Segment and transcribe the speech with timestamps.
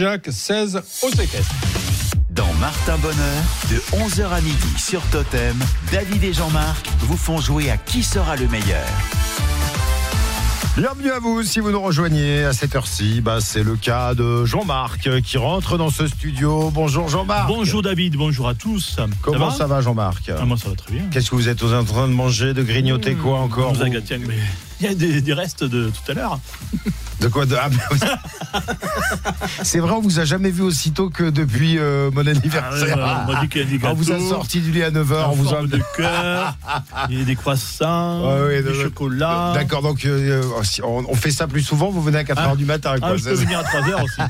[0.00, 1.54] Figeac, 16 au séquestre.
[2.30, 5.58] Dans Martin Bonheur, de 11h à midi sur Totem,
[5.92, 8.86] David et Jean-Marc vous font jouer à qui sera le meilleur.
[10.74, 13.20] Bienvenue à vous si vous nous rejoignez à cette heure-ci.
[13.20, 16.70] Bah, c'est le cas de Jean-Marc qui rentre dans ce studio.
[16.70, 17.48] Bonjour Jean-Marc.
[17.48, 18.96] Bonjour David, bonjour à tous.
[19.20, 20.30] Comment ça va, Jean-Marc?
[20.34, 21.02] Ah, Moi ça va très bien.
[21.10, 23.84] Qu'est-ce que vous êtes en train de manger, de grignoter quoi encore vous?
[23.84, 24.38] mais
[24.82, 26.40] il y a des, restes de tout à l'heure.
[27.20, 27.54] De quoi de...
[27.54, 27.68] Ah,
[29.62, 32.96] c'est vrai, on vous a jamais vu aussitôt que depuis euh, mon anniversaire.
[32.98, 35.26] Ah, on, dit y a on vous a sorti du lit à 9h.
[35.28, 36.56] On vous a de cœur.
[37.10, 39.52] il y a des croissants, des chocolats.
[39.54, 40.42] D'accord, donc euh,
[40.82, 41.90] on, fait ça plus souvent.
[41.90, 42.56] Vous venez à 4h ah.
[42.56, 42.94] du matin.
[42.98, 43.10] Quoi.
[43.12, 44.20] Ah, je peux venir à 3h aussi.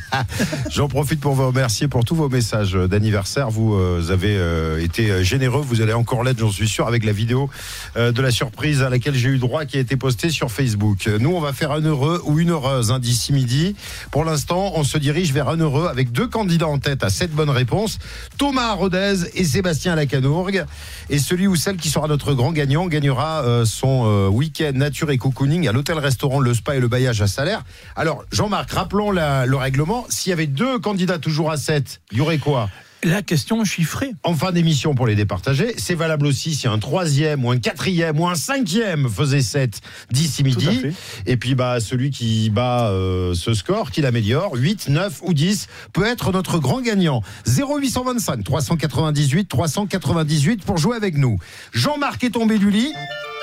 [0.70, 3.50] J'en profite pour vous remercier pour tous vos messages d'anniversaire.
[3.50, 5.62] Vous euh, avez été généreux.
[5.64, 7.48] Vous allez encore l'être, j'en suis sûr, avec la vidéo
[7.96, 11.08] de la surprise à laquelle j'ai eu droit qui a été postée sur Facebook.
[11.18, 13.74] Nous, on va faire un heureux ou une heureuse d'ici midi.
[14.10, 17.32] Pour l'instant, on se dirige vers un heureux avec deux candidats en tête à cette
[17.32, 17.98] bonne réponse,
[18.38, 20.64] Thomas Rodez et Sébastien Lacanourgue.
[21.08, 25.10] Et celui ou celle qui sera notre grand gagnant gagnera euh, son euh, week-end nature
[25.10, 27.64] et cocooning à l'hôtel-restaurant Le Spa et le Bailliage à Salaire.
[27.97, 30.06] Alors, Jean-Marc, rappelons le règlement.
[30.08, 32.69] S'il y avait deux candidats toujours à 7, il y aurait quoi?
[33.03, 34.12] La question chiffrée.
[34.23, 38.19] En fin d'émission pour les départager, c'est valable aussi si un troisième ou un quatrième
[38.20, 40.83] ou un cinquième faisait 7 d'ici midi.
[41.27, 45.69] Et puis bah celui qui bat euh, ce score, qui l'améliore, 8, 9 ou 10,
[45.93, 47.23] peut être notre grand gagnant.
[47.47, 51.39] 0825 398 398 pour jouer avec nous.
[51.73, 52.93] Jean-Marc est tombé du lit.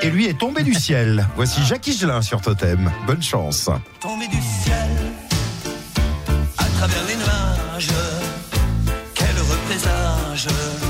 [0.02, 1.28] Et lui est tombé du ciel.
[1.36, 2.92] Voici Jacques Higelin sur Totem.
[3.08, 3.68] Bonne chance.
[4.00, 4.76] Tombé du ciel,
[6.60, 7.17] à travers les
[10.46, 10.87] pour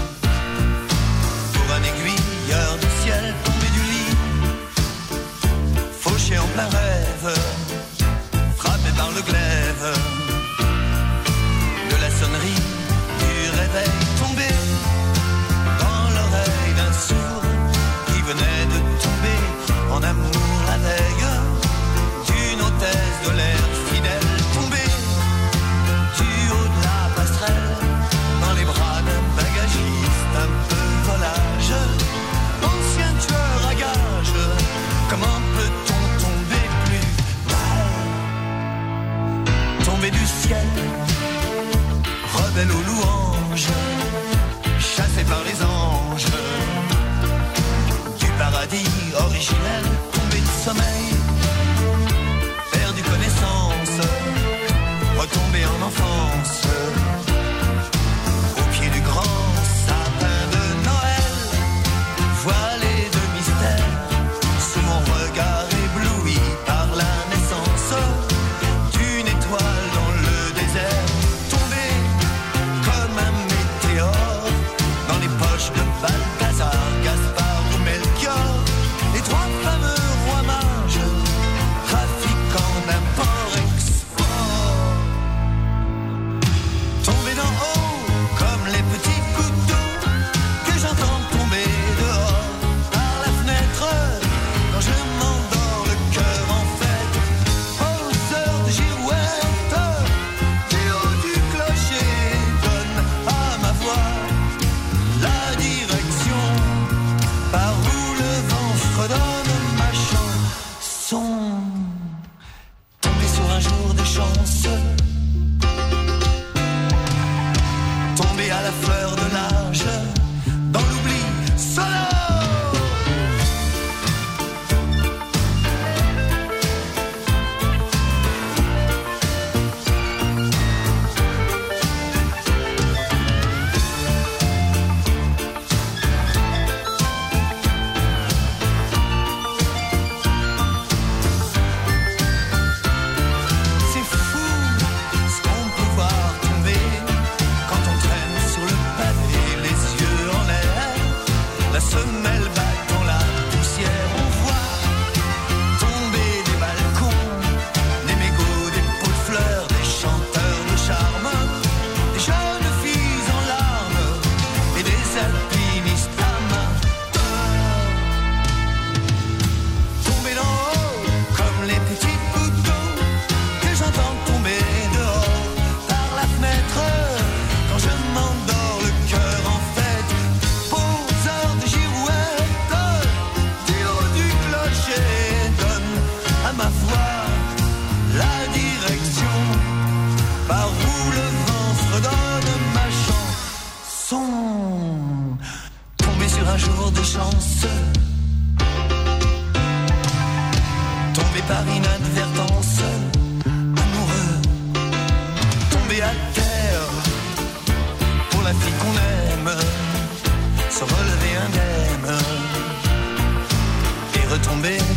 [214.66, 214.97] Et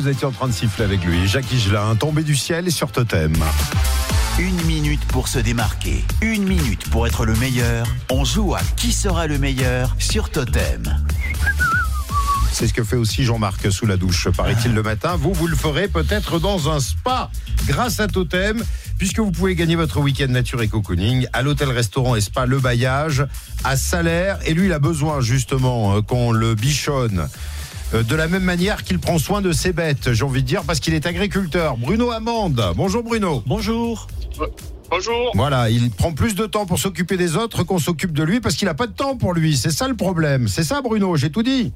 [0.00, 1.28] Vous étiez en train de siffler avec lui.
[1.28, 3.34] Jacques Higelin, tombé du ciel et sur Totem.
[4.38, 7.86] Une minute pour se démarquer, une minute pour être le meilleur.
[8.10, 10.96] On joue à qui sera le meilleur sur Totem.
[12.50, 15.16] C'est ce que fait aussi Jean-Marc sous la douche, paraît-il le matin.
[15.16, 17.30] Vous, vous le ferez peut-être dans un spa
[17.66, 18.64] grâce à Totem,
[18.96, 23.26] puisque vous pouvez gagner votre week-end nature et cocooning à l'hôtel-restaurant et spa Le Bailliage
[23.64, 24.38] à Salaire.
[24.46, 27.28] Et lui, il a besoin justement euh, qu'on le bichonne.
[27.94, 30.62] Euh, De la même manière qu'il prend soin de ses bêtes, j'ai envie de dire,
[30.64, 31.76] parce qu'il est agriculteur.
[31.76, 32.72] Bruno Amande.
[32.76, 33.42] Bonjour Bruno.
[33.46, 34.06] Bonjour.
[34.90, 35.30] Bonjour.
[35.34, 38.56] Voilà, il prend plus de temps pour s'occuper des autres qu'on s'occupe de lui parce
[38.56, 39.56] qu'il n'a pas de temps pour lui.
[39.56, 40.48] C'est ça le problème.
[40.48, 41.72] C'est ça Bruno, j'ai tout dit.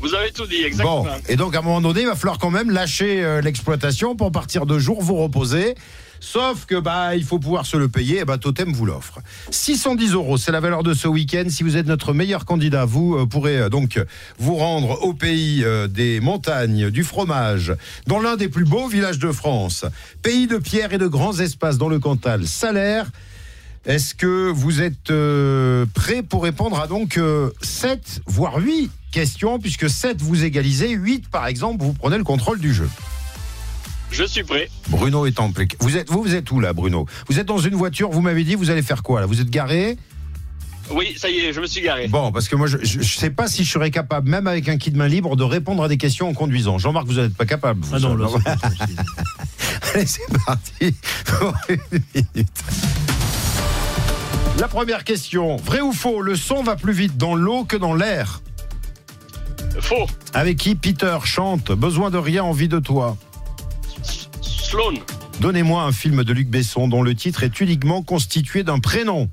[0.00, 1.04] Vous avez tout dit, exactement.
[1.04, 4.14] Bon, et donc à un moment donné, il va falloir quand même lâcher euh, l'exploitation
[4.14, 5.74] pour partir de jour, vous reposer.
[6.20, 9.20] Sauf que bah il faut pouvoir se le payer, et bah Totem vous l'offre.
[9.50, 11.44] 610 euros, c'est la valeur de ce week-end.
[11.48, 14.00] Si vous êtes notre meilleur candidat, vous euh, pourrez euh, donc
[14.38, 17.74] vous rendre au pays euh, des montagnes, du fromage,
[18.06, 19.84] dans l'un des plus beaux villages de France.
[20.22, 22.46] Pays de pierre et de grands espaces dans le Cantal.
[22.46, 23.10] Salaire.
[23.84, 27.20] Est-ce que vous êtes euh, prêt pour répondre à donc
[27.62, 32.58] 7, voire 8 questions, puisque 7 vous égalisez, 8 par exemple, vous prenez le contrôle
[32.58, 32.88] du jeu.
[34.10, 34.70] Je suis prêt.
[34.88, 35.66] Bruno est en plein.
[35.80, 37.06] Vous êtes, vous, vous êtes où là, Bruno?
[37.28, 39.26] Vous êtes dans une voiture, vous m'avez dit, vous allez faire quoi là?
[39.26, 39.96] Vous êtes garé?
[40.90, 42.06] Oui, ça y est, je me suis garé.
[42.08, 44.76] Bon, parce que moi, je ne sais pas si je serais capable, même avec un
[44.78, 46.78] kit de main libre, de répondre à des questions en conduisant.
[46.78, 47.84] Jean-Marc, vous n'êtes pas capable.
[47.84, 48.54] vous, Ah non, là, pas.
[49.94, 50.94] Allez, c'est parti
[51.26, 52.48] pour une minute.
[54.58, 57.94] La première question, vrai ou faux, le son va plus vite dans l'eau que dans
[57.94, 58.40] l'air?
[59.80, 60.06] Faux.
[60.32, 63.16] Avec qui Peter chante Besoin de rien, envie de toi
[64.66, 64.94] Sloan.
[65.40, 69.30] Donnez-moi un film de Luc Besson dont le titre est uniquement constitué d'un prénom.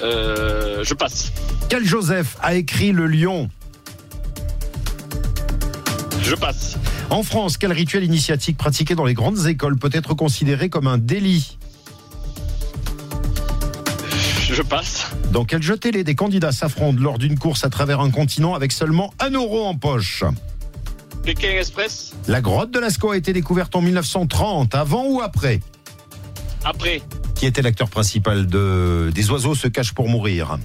[0.00, 1.30] Euh, je passe.
[1.68, 3.50] Quel Joseph a écrit Le Lion?
[6.22, 6.78] Je passe.
[7.10, 10.96] En France, quel rituel initiatique pratiqué dans les grandes écoles peut être considéré comme un
[10.96, 11.58] délit?
[14.50, 15.10] Je passe.
[15.32, 18.72] Dans quel jeu télé des candidats s'affrontent lors d'une course à travers un continent avec
[18.72, 20.24] seulement un euro en poche?
[21.24, 22.12] Pékin Express.
[22.28, 25.60] La grotte de Lascaux a été découverte en 1930, avant ou après
[26.64, 27.00] Après.
[27.34, 30.58] Qui était l'acteur principal de Des oiseaux se cachent pour mourir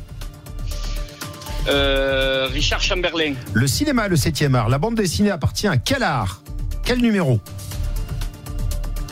[1.68, 3.34] Euh, Richard Chamberlain.
[3.54, 4.70] Le cinéma, le 7e art.
[4.70, 6.42] La bande dessinée appartient à quel art?
[6.84, 7.40] Quel numéro?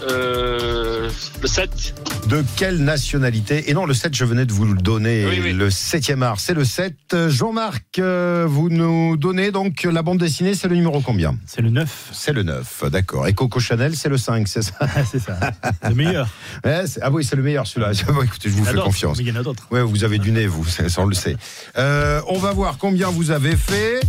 [0.04, 1.10] Euh,
[1.42, 1.96] le 7.
[2.28, 5.26] De quelle nationalité Et non, le 7, je venais de vous le donner.
[5.28, 5.54] Oui, oui.
[5.54, 7.30] Le 7e art, c'est le 7.
[7.30, 11.70] Jean-Marc, euh, vous nous donnez donc la bande dessinée, c'est le numéro combien C'est le
[11.70, 12.10] 9.
[12.12, 13.28] C'est le 9, d'accord.
[13.28, 14.74] Et Coco Chanel, c'est le 5, c'est ça
[15.12, 15.40] c'est ça.
[15.88, 16.28] Le meilleur.
[16.66, 17.92] Ouais, Ah oui, c'est le meilleur celui-là.
[18.14, 19.18] Bon, écoutez, je vous fais confiance.
[19.18, 19.64] Mais il y en a d'autres.
[19.72, 21.38] Ouais, vous avez du nez, vous, ça, ça, on le sait.
[21.78, 24.00] Euh, on va voir combien vous avez fait.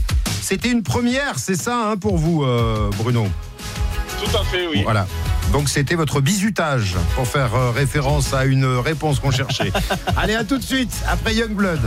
[0.41, 3.29] C'était une première, c'est ça, hein, pour vous, euh, Bruno?
[4.25, 4.83] Tout à fait, oui.
[4.83, 5.07] Voilà.
[5.53, 9.73] Donc c'était votre bizutage pour faire euh, référence à une réponse qu'on cherchait.
[10.17, 11.81] Allez, à tout de suite, après Youngblood.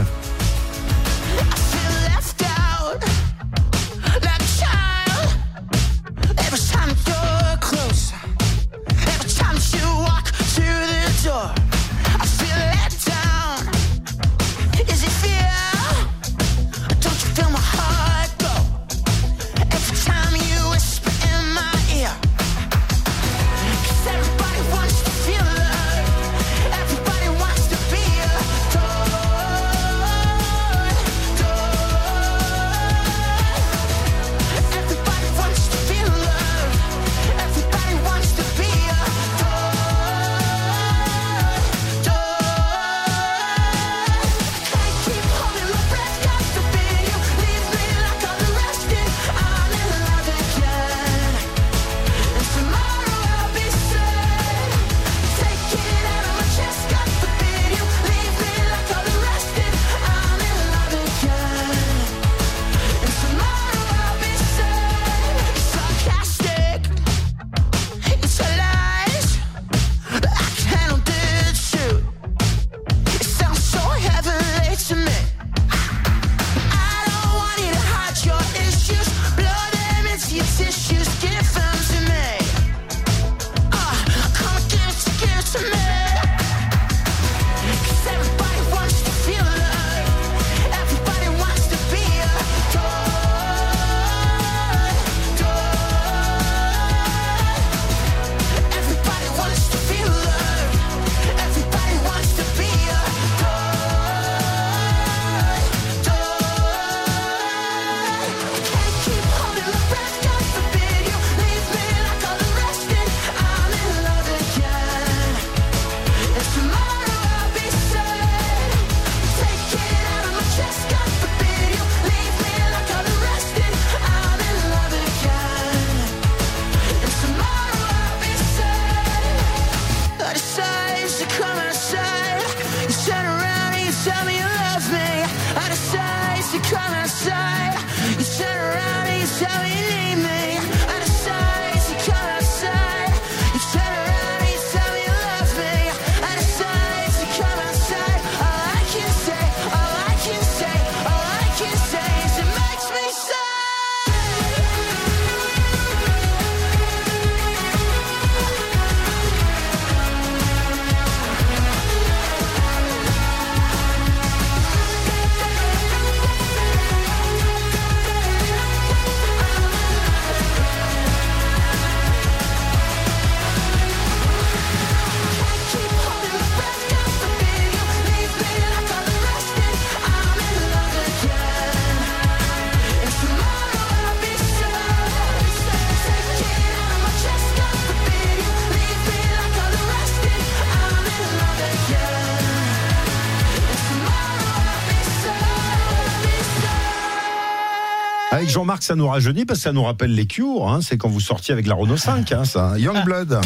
[198.72, 200.66] Jean-Marc, ça nous rajeunit parce que ça nous rappelle les Cures.
[200.66, 200.80] hein.
[200.80, 202.72] C'est quand vous sortiez avec la Renault 5, hein, ça.
[202.78, 203.38] Youngblood.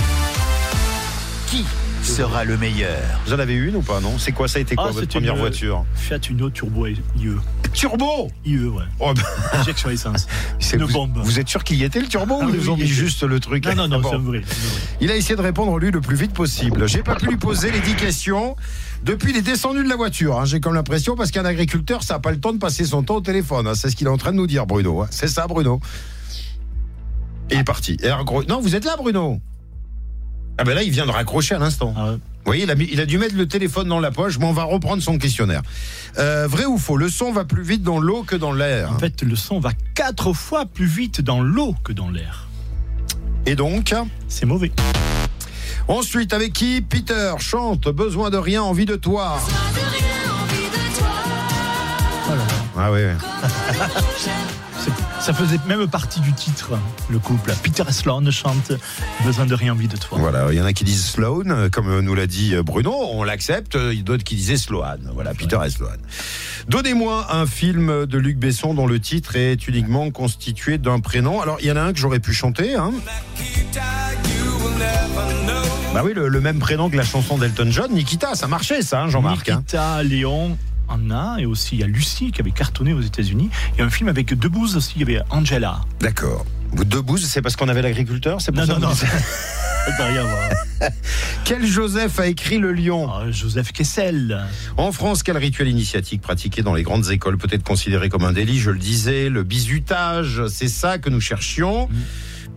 [1.49, 1.65] Qui
[2.05, 2.97] sera le meilleur?
[3.27, 4.19] Vous en avez une ou pas, non?
[4.19, 5.85] C'est quoi Ça a été quoi Ah, votre première une, voiture?
[5.97, 7.01] Fiat Uno Turbo IE.
[7.73, 8.85] Turbo IE, ouais.
[9.01, 9.23] Oh, bah,
[9.55, 10.29] Injection essence.
[10.61, 11.19] c'est- Une vous, bombe.
[11.21, 13.25] vous êtes sûr qu'il y était le turbo Ah ou oui, ils ont mis juste
[13.25, 14.43] le truc Non, non, non, c'est vrai.
[14.47, 14.81] c'est vrai.
[15.01, 16.87] Il a essayé de répondre lui le plus vite possible.
[16.89, 18.55] J'ai pas pu lui poser les 10 questions.
[19.05, 20.39] Depuis, il est descendu de la voiture.
[20.41, 20.45] hein.
[20.45, 23.17] J'ai comme l'impression parce qu'un agriculteur, ça n'a pas le temps de passer son temps
[23.17, 23.67] au téléphone.
[23.67, 23.75] hein.
[23.75, 25.03] C'est ce qu'il est en train de nous dire, Bruno.
[25.03, 25.09] hein.
[25.11, 25.81] C'est ça, Bruno.
[27.51, 27.97] Et il est parti.
[28.03, 29.41] Et alors, gros- Non, vous êtes là, Bruno
[30.59, 31.95] Ah ben là, il vient de raccrocher à l'instant.
[31.97, 32.13] Ah ouais.
[32.17, 34.47] Vous voyez, il a, mis- il a dû mettre le téléphone dans la poche, mais
[34.47, 35.63] on va reprendre son questionnaire.
[36.19, 38.93] Euh, vrai ou faux Le son va plus vite dans l'eau que dans l'air.
[38.93, 42.49] En fait, le son va quatre fois plus vite dans l'eau que dans l'air.
[43.47, 43.95] Et donc
[44.29, 44.73] C'est mauvais.
[45.89, 49.39] Ensuite, avec qui Peter chante Besoin de rien, envie de toi.
[52.79, 53.01] Ah oui.
[55.21, 56.79] Ça faisait même partie du titre,
[57.11, 57.53] le couple.
[57.63, 58.73] Peter Sloan chante
[59.25, 60.19] Besoin de rien, envie de toi.
[60.21, 63.75] Voilà, il y en a qui disent Sloan, comme nous l'a dit Bruno, on l'accepte.
[63.75, 64.99] Il y a d'autres qui disaient Sloan.
[65.15, 65.97] Voilà, Peter et Sloan.
[66.69, 71.41] Donnez-moi un film de Luc Besson dont le titre est uniquement constitué d'un prénom.
[71.41, 72.77] Alors, il y en a un que j'aurais pu chanter.
[72.77, 72.93] Hein.
[75.95, 79.03] Bah oui, le, le même prénom que la chanson d'Elton John, Nikita, ça marchait ça,
[79.03, 79.49] hein, Jean-Marc.
[79.49, 79.57] hein.
[79.59, 80.59] Nikita, Léon,
[80.89, 83.49] Anna, et aussi il y a Lucie qui avait cartonné aux États-Unis.
[83.75, 85.81] Il y a un film avec Debouze aussi, il y avait Angela.
[86.01, 86.45] D'accord.
[86.73, 88.91] Vous debout, c'est parce qu'on avait l'agriculteur, c'est pour Non, ça non, que non.
[88.93, 90.49] vous dites- Ça n'a rien à voir.
[91.45, 94.45] Quel Joseph a écrit Le Lion Ah, Joseph Kessel.
[94.77, 98.33] En France, quel rituel initiatique pratiqué dans les grandes écoles peut être considéré comme un
[98.33, 101.89] délit Je le disais, le bizutage, c'est ça que nous cherchions.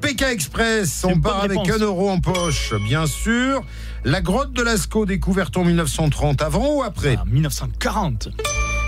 [0.02, 1.70] Pékin Express, on part avec réponse.
[1.72, 3.62] un euro en poche, bien sûr.
[4.06, 8.30] La grotte de Lascaux, découverte en 1930, avant ou après En 1940.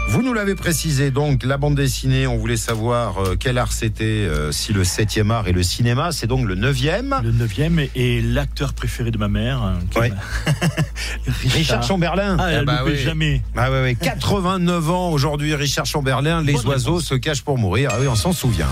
[0.10, 4.04] Vous nous l'avez précisé, donc la bande dessinée, on voulait savoir euh, quel art c'était,
[4.06, 7.22] euh, si le 7e art et le cinéma, c'est donc le 9e.
[7.24, 9.74] Le 9e et l'acteur préféré de ma mère.
[9.92, 10.10] qui Ouais.
[10.10, 10.16] m'a-
[11.54, 12.38] Richard Chamberlain.
[12.40, 12.98] Ah, elle bah oui.
[12.98, 13.42] jamais.
[13.56, 17.08] Ah ouais, ouais, 89 ans aujourd'hui, Richard Chamberlain, les Bonne oiseaux réponse.
[17.08, 17.92] se cachent pour mourir.
[17.94, 18.68] Ah oui, on s'en souvient.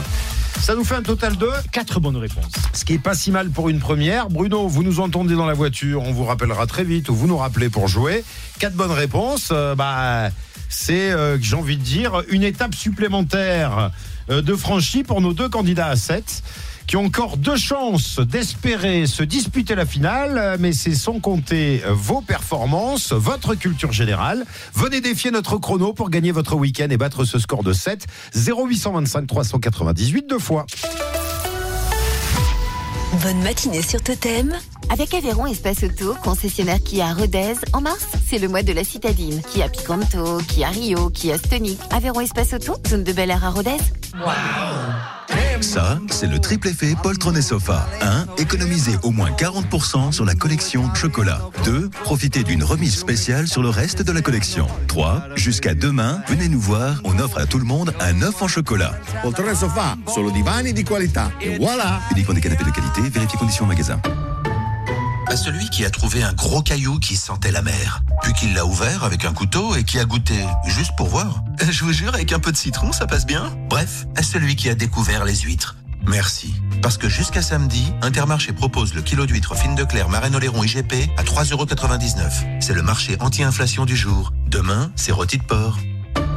[0.62, 2.52] Ça nous fait un total de, Quatre bonnes réponses.
[2.74, 4.30] ce qui est pas si mal pour une première.
[4.30, 7.38] Bruno, vous nous entendez dans la voiture, on vous rappellera très vite ou vous nous
[7.38, 8.24] rappelez pour jouer.
[8.60, 10.30] Quatre bonnes réponses, euh, bah
[10.70, 13.92] c'est, euh, j'ai envie de dire, une étape supplémentaire
[14.30, 16.44] euh, de franchie pour nos deux candidats à 7
[16.90, 22.22] qui ont encore deux chances d'espérer se disputer la finale, mais c'est sans compter vos
[22.22, 24.44] performances, votre culture générale.
[24.74, 28.08] Venez défier notre chrono pour gagner votre week-end et battre ce score de 7.
[28.36, 30.66] 0825 398 deux fois.
[33.22, 34.58] Bonne matinée sur Totem.
[34.92, 38.84] Avec Aveyron Espace Auto, concessionnaire Kia à Rodez, en mars, c'est le mois de la
[38.84, 39.42] citadine.
[39.42, 41.80] Kia Picanto, Kia Rio, Kia Stonic.
[41.92, 43.78] Aveyron Espace Auto, zone de Bel Air à Rodez.
[45.62, 47.88] Ça, c'est le triple effet poltron et sofa.
[48.02, 48.26] 1.
[48.38, 51.42] Économisez au moins 40% sur la collection chocolat.
[51.66, 51.90] 2.
[52.04, 54.68] Profitez d'une remise spéciale sur le reste de la collection.
[54.88, 55.24] 3.
[55.36, 58.94] Jusqu'à demain, venez nous voir, on offre à tout le monde un œuf en chocolat.
[59.22, 61.32] Poltrone sofà, solo divani di qualità.
[61.42, 62.00] E voilà!
[62.12, 64.00] Uniquement des canapés de qualité, vérifiez conditions au magasin.
[65.30, 68.66] À celui qui a trouvé un gros caillou qui sentait la mer, puis qui l'a
[68.66, 71.44] ouvert avec un couteau et qui a goûté juste pour voir.
[71.70, 73.56] Je vous jure, avec un peu de citron, ça passe bien.
[73.70, 75.76] Bref, à celui qui a découvert les huîtres.
[76.08, 76.54] Merci.
[76.82, 80.94] Parce que jusqu'à samedi, Intermarché propose le kilo d'huîtres fines de Claire Marraine Oléron IGP
[81.18, 82.62] à 3,99€.
[82.62, 84.34] C'est le marché anti-inflation du jour.
[84.48, 85.78] Demain, c'est rôti de porc.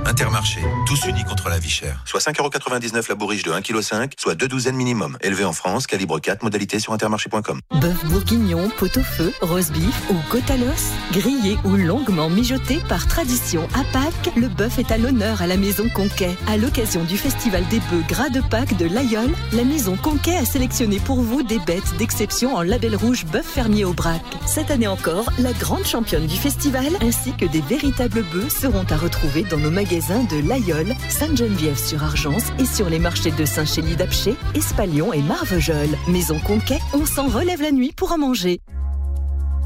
[0.04, 2.02] Intermarché, tous unis contre la vie chère.
[2.06, 5.16] Soit 5,99€ la bourriche de 1,5 kg, soit deux douzaines minimum.
[5.21, 7.61] Élevé en France, calibre 4, modalité sur intermarché.com.
[7.80, 13.68] Bœuf bourguignon, pot-au-feu, roast beef ou côte à l'os, grillé ou longuement mijoté par tradition
[13.75, 16.37] à Pâques, le bœuf est à l'honneur à la Maison Conquet.
[16.49, 20.44] À l'occasion du festival des bœufs gras de Pâques de l'Aïol, la Maison Conquet a
[20.44, 24.23] sélectionné pour vous des bêtes d'exception en label rouge bœuf fermier au brac.
[24.47, 28.97] Cette année encore, la grande championne du festival ainsi que des véritables bœufs seront à
[28.97, 35.21] retrouver dans nos magasins de l'Aïol, Sainte-Geneviève-sur-Argence et sur les marchés de Saint-Chély-d'Apcher, Espalion et
[35.21, 35.99] Marvejols.
[36.09, 38.61] Maison Conquet, on s'en relève la nuit pour en manger.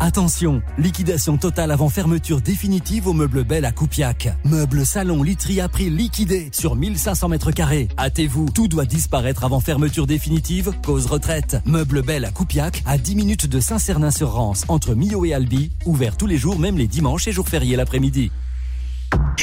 [0.00, 4.28] Attention, liquidation totale avant fermeture définitive au meuble Belle à Coupiac.
[4.44, 7.86] Meuble salon literie à prix liquidé sur 1500 mètres carrés.
[7.96, 11.58] Hâtez-vous, tout doit disparaître avant fermeture définitive, cause retraite.
[11.66, 16.26] Meuble Belle à Coupiac, à 10 minutes de Saint-Cernin-sur-Rance, entre Millau et Albi, ouvert tous
[16.26, 18.32] les jours, même les dimanches et jours fériés l'après-midi.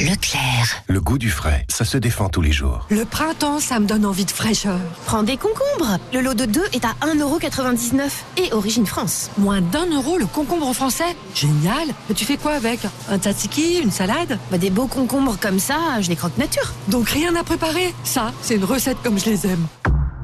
[0.00, 0.82] Leclerc.
[0.88, 2.86] Le goût du frais, ça se défend tous les jours.
[2.90, 4.78] Le printemps, ça me donne envie de fraîcheur.
[5.06, 5.98] Prends des concombres.
[6.12, 8.00] Le lot de 2 est à 1,99€
[8.38, 9.30] et origine France.
[9.38, 12.80] Moins d'un euro le concombre français Génial Mais tu fais quoi avec?
[13.08, 14.38] Un tzatziki Une salade?
[14.50, 16.72] Bah, Des beaux concombres comme ça, je les croque nature.
[16.88, 19.66] Donc rien à préparer Ça, c'est une recette comme je les aime.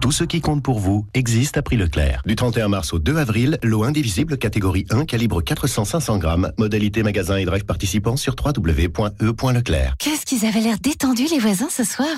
[0.01, 2.23] Tout ce qui compte pour vous existe à prix Leclerc.
[2.25, 7.37] Du 31 mars au 2 avril, lot indivisible catégorie 1, calibre 400-500 grammes, modalité magasin
[7.37, 9.97] et drive participant sur www.e.leclerc.
[9.99, 12.09] Qu'est-ce qu'ils avaient l'air détendus les voisins ce soir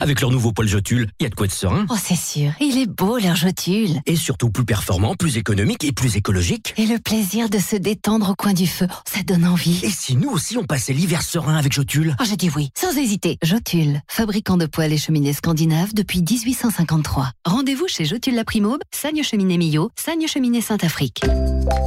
[0.00, 1.86] Avec leur nouveau Paul Jotule, il y a de quoi être serein.
[1.90, 4.00] Oh c'est sûr, il est beau leur Jotule.
[4.06, 6.74] Et surtout plus performant, plus économique et plus écologique.
[6.76, 9.78] Et le plaisir de se détendre au coin du feu, ça donne envie.
[9.84, 12.96] Et si nous aussi on passait l'hiver serein avec Jotule Oh j'ai dit oui, sans
[12.98, 13.38] hésiter.
[13.44, 17.27] Jotule, fabricant de poêles et cheminées scandinaves depuis 1853.
[17.44, 21.22] Rendez-vous chez Jotule la Primaube, Sagne Cheminée Millau, Sagne Cheminée Saint-Afrique.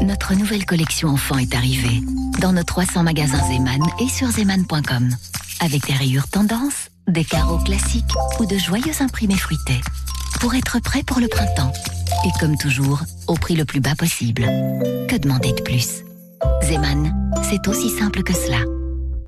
[0.01, 2.01] Notre nouvelle collection enfant est arrivée.
[2.39, 5.09] Dans nos 300 magasins Zeman et sur zeman.com.
[5.59, 9.81] Avec des rayures tendance, des carreaux classiques ou de joyeux imprimés fruités.
[10.39, 11.71] Pour être prêt pour le printemps.
[12.25, 14.43] Et comme toujours, au prix le plus bas possible.
[15.07, 16.03] Que demander de plus?
[16.63, 18.59] Zeman, c'est aussi simple que cela.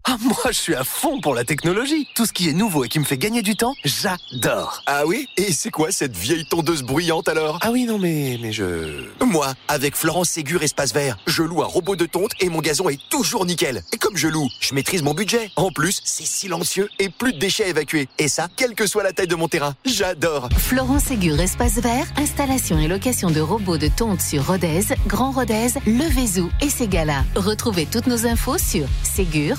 [0.06, 2.10] Ah, moi, je suis à fond pour la technologie.
[2.14, 4.84] Tout ce qui est nouveau et qui me fait gagner du temps, j'adore.
[4.86, 5.30] Ah oui?
[5.38, 7.58] Et c'est quoi cette vieille tondeuse bruyante alors?
[7.62, 9.06] Ah oui, non, mais, mais je...
[9.24, 12.90] Moi, avec Florence Ségur Espace Vert, je loue un robot de tonte et mon gazon
[12.90, 13.82] est toujours nickel.
[13.94, 15.50] Et comme je loue, je maîtrise mon budget.
[15.56, 18.10] En plus, c'est silencieux et plus de déchets à évacuer.
[18.20, 19.74] Et ça, quelle que soit la taille de mon terrain.
[19.86, 20.50] J'adore.
[20.58, 25.70] Florence Ségur Espace Vert, installation et location de robots de tonte sur Rodez, Grand Rodez,
[25.88, 27.24] Le Vézou et Ségala.
[27.38, 29.58] Retrouvez toutes nos infos sur ségur-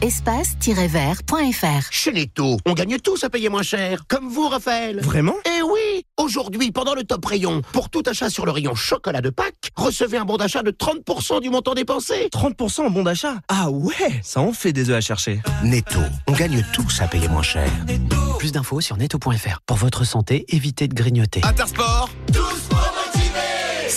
[0.00, 1.90] espace-vert.fr.
[1.90, 4.04] Chez Netto, on gagne tous à payer moins cher.
[4.08, 5.00] Comme vous, Raphaël.
[5.00, 5.34] Vraiment?
[5.46, 9.30] Eh oui Aujourd'hui, pendant le top rayon, pour tout achat sur le rayon chocolat de
[9.30, 12.28] Pâques, recevez un bon d'achat de 30% du montant dépensé.
[12.32, 13.36] 30% en bon d'achat?
[13.48, 15.40] Ah ouais Ça en fait des œufs à chercher.
[15.62, 17.70] Netto, on gagne tous à payer moins cher.
[18.38, 19.60] Plus d'infos sur netto.fr.
[19.66, 21.40] Pour votre santé, évitez de grignoter.
[21.44, 22.67] Intersport Tous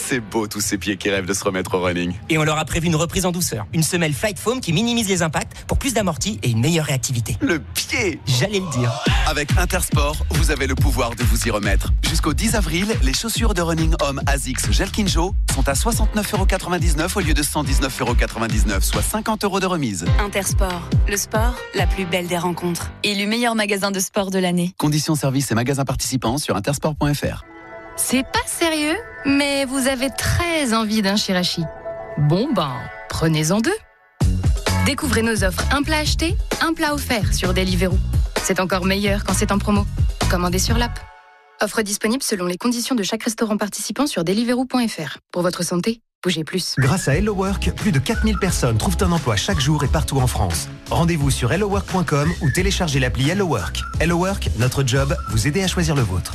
[0.08, 2.14] C'est beau tous ces pieds qui rêvent de se remettre au running.
[2.30, 3.66] Et on leur a prévu une reprise en douceur.
[3.74, 7.38] Une semelle Flight Foam qui minimise les impacts pour plus d'amorti et une meilleure réactivité.
[7.42, 8.92] Le pied J'allais le dire.
[9.28, 11.92] Avec Intersport, vous avez le pouvoir de vous y remettre.
[12.10, 17.20] Jusqu'au 10 avril, les chaussures de running homme ASICS Gel Kinjo sont à 69,99€ au
[17.20, 20.06] lieu de 119,99€, soit 50 euros de remise.
[20.20, 22.92] Intersport, le sport, la plus belle des rencontres.
[23.04, 24.74] Élu meilleur magasin de sport de l'année.
[24.78, 27.44] Conditions services et magasins participants sur intersport.fr.
[27.98, 31.64] C'est pas sérieux, mais vous avez très envie d'un shirashi.
[32.18, 32.76] Bon ben,
[33.10, 33.72] prenez-en deux.
[34.86, 37.98] Découvrez nos offres un plat acheté, un plat offert sur Deliveroo.
[38.44, 39.86] C'est encore meilleur quand c'est en promo.
[40.30, 41.00] Commandez sur l'app.
[41.62, 45.20] Offre disponible selon les conditions de chaque restaurant participant sur deliveroo.fr.
[45.32, 46.76] Pour votre santé, bougez plus.
[46.78, 50.18] Grâce à Hello Work, plus de 4000 personnes trouvent un emploi chaque jour et partout
[50.18, 50.70] en France.
[50.90, 53.82] Rendez-vous sur hellowork.com ou téléchargez l'appli Hello Work.
[54.00, 56.34] Hello Work, notre job, vous aider à choisir le vôtre.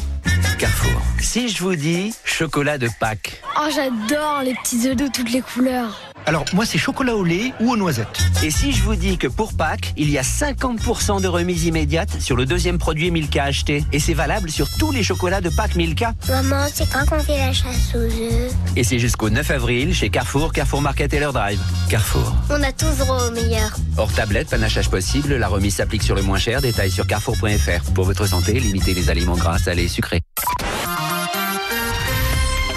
[0.59, 1.01] Carrefour.
[1.21, 3.43] Si je vous dis chocolat de Pâques.
[3.59, 6.01] Oh, j'adore les petits œufs de toutes les couleurs.
[6.27, 8.19] Alors, moi, c'est chocolat au lait ou aux noisettes.
[8.43, 12.21] Et si je vous dis que pour Pâques, il y a 50% de remise immédiate
[12.21, 13.85] sur le deuxième produit Milka acheté.
[13.93, 16.15] Et c'est valable sur tous les chocolats de Pâques Milka.
[16.29, 18.53] Maman, c'est quand qu'on fait la chasse aux œufs?
[18.75, 21.61] Et c'est jusqu'au 9 avril chez Carrefour, Carrefour Market et leur drive.
[21.89, 22.35] Carrefour.
[22.51, 23.77] On a tous droit au meilleur.
[23.97, 26.61] Hors tablette, panachage possible, la remise s'applique sur le moins cher.
[26.61, 27.93] Détail sur carrefour.fr.
[27.95, 30.23] Pour votre santé, limitez les aliments gras, salés et sucrés.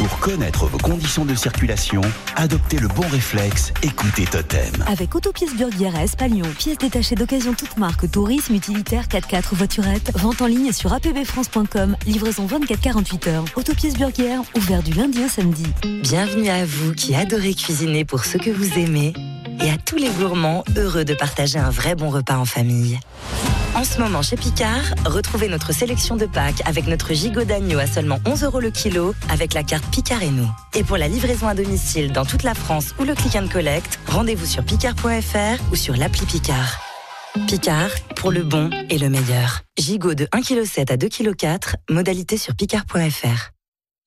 [0.09, 2.01] Pour connaître vos conditions de circulation,
[2.35, 4.83] adoptez le bon réflexe, écoutez Totem.
[4.87, 6.05] Avec Autopièces Burguière à
[6.57, 11.95] pièces détachées d'occasion toute marque, tourisme, utilitaire, 4x4 ou voiturette, vente en ligne sur apbfrance.com,
[12.07, 13.45] livraison 24-48 heures.
[13.55, 15.67] Autopièces Burguière, ouvert du lundi au samedi.
[16.01, 19.13] Bienvenue à vous qui adorez cuisiner pour ce que vous aimez.
[19.61, 22.99] et à tous les gourmands heureux de partager un vrai bon repas en famille.
[23.75, 27.85] En ce moment chez Picard, retrouvez notre sélection de Pâques avec notre gigot d'agneau à
[27.85, 30.49] seulement 11 euros le kilo avec la carte Picard et nous.
[30.75, 33.99] Et pour la livraison à domicile dans toute la France ou le click and collect,
[34.07, 36.79] rendez-vous sur picard.fr ou sur l'appli Picard.
[37.47, 39.61] Picard, pour le bon et le meilleur.
[39.77, 43.51] Gigot de 1,7 kg à 2,4 kg, modalité sur picard.fr.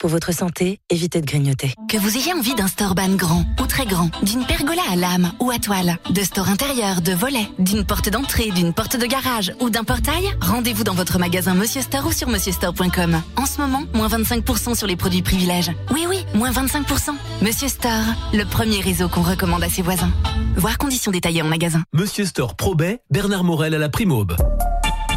[0.02, 1.74] Pour votre santé, évitez de grignoter.
[1.88, 5.30] Que vous ayez envie d'un store ban grand ou très grand, d'une pergola à lame
[5.38, 9.52] ou à toile, de store intérieur, de volets, d'une porte d'entrée, d'une porte de garage
[9.60, 13.22] ou d'un portail, rendez-vous dans votre magasin Monsieur Store ou sur monsieurstore.com.
[13.36, 15.70] En ce moment, moins 25% sur les produits privilèges.
[15.92, 17.10] Oui, oui, moins 25%.
[17.40, 18.02] Monsieur Store,
[18.34, 20.10] le premier réseau qu'on recommande à ses voisins.
[20.56, 21.84] Voir conditions détaillées en magasin.
[21.92, 24.34] Monsieur Store Probet, Bernard Morel à la Primaube.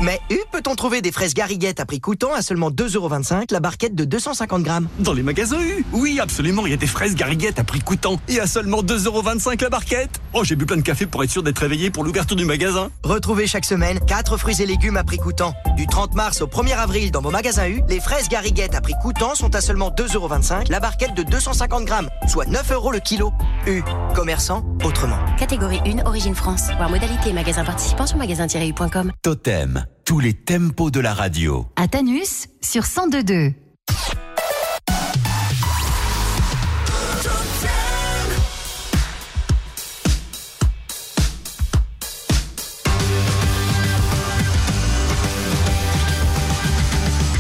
[0.02, 3.96] Mais U, peut-on trouver des fraises gariguettes à prix coûtant à seulement 2,25€ la barquette
[3.96, 4.88] de 250 grammes?
[5.00, 8.20] Dans les magasins U Oui, absolument, il y a des fraises gariguettes à prix coûtant
[8.28, 11.42] et à seulement 2,25€ la barquette Oh, j'ai bu plein de café pour être sûr
[11.44, 15.18] d'être réveillé pour l'ouverture du magasin Retrouvez chaque semaine 4 fruits et légumes à prix
[15.18, 15.54] coûtant.
[15.76, 18.96] Du 30 mars au 1er avril dans vos magasins U, les fraises gariguettes à prix
[19.02, 23.32] coûtant sont à seulement 2,25€ la barquette de 250 grammes, soit 9 euros le kilo.
[23.66, 23.82] U,
[24.14, 25.18] commerçant autrement.
[25.40, 26.64] Catégorie 1, Origine France.
[26.78, 29.12] Voir modalité et magasin participant sur magasin-u.com.
[29.24, 31.66] Totem, tous les tempos de la radio.
[31.76, 33.54] À Tanus, sur 102.2.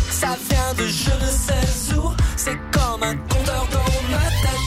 [0.09, 4.65] Ça vient de je ne sais où, c'est comme un compteur dans ma tête.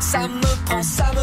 [0.00, 1.19] Ça me prend, ça me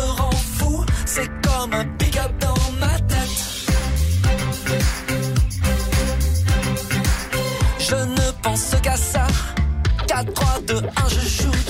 [10.95, 11.66] 3, 2, 1, je joue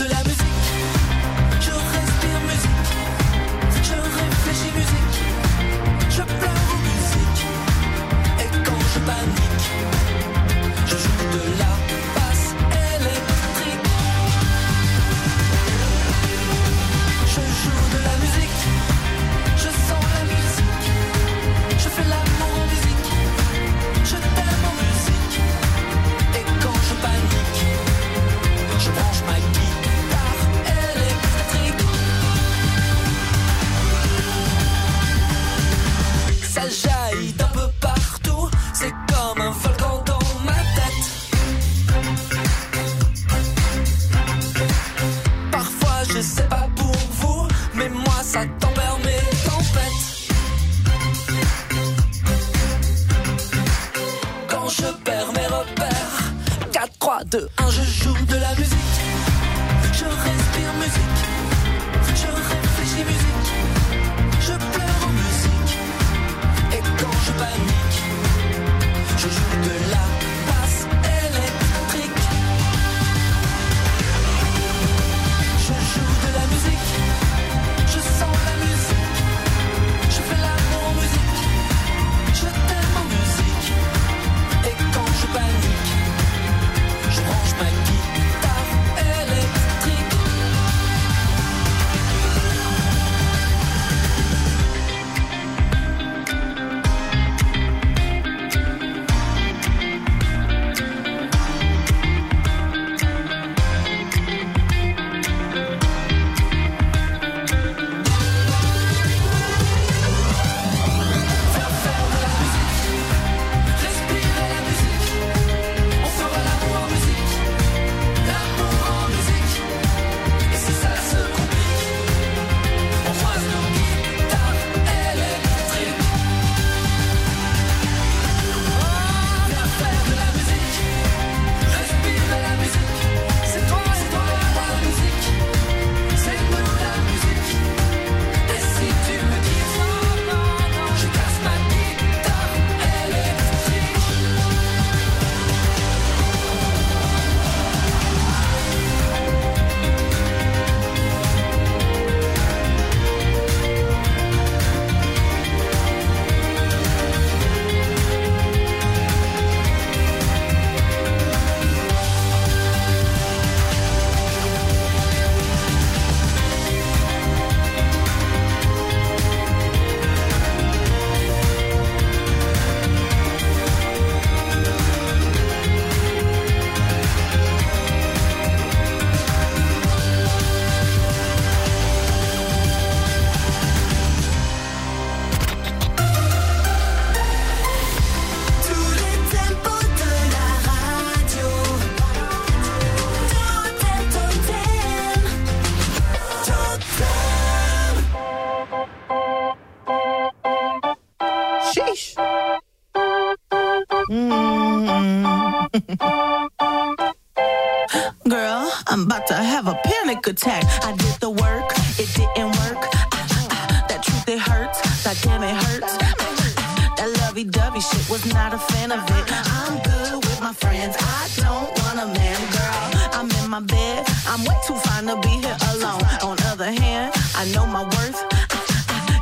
[224.27, 226.03] I'm way too fine to be here alone.
[226.23, 228.19] On other hand, I know my worth.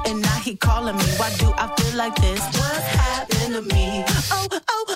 [0.07, 1.03] And now he calling me.
[1.17, 2.39] Why do I feel like this?
[2.57, 4.03] What's happened to me?
[4.31, 4.94] Oh, oh,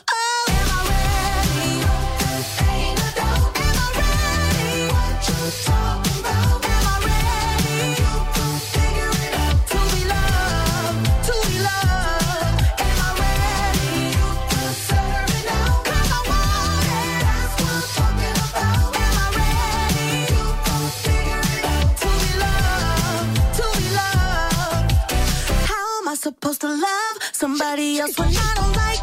[27.70, 28.99] somebody else when I don't like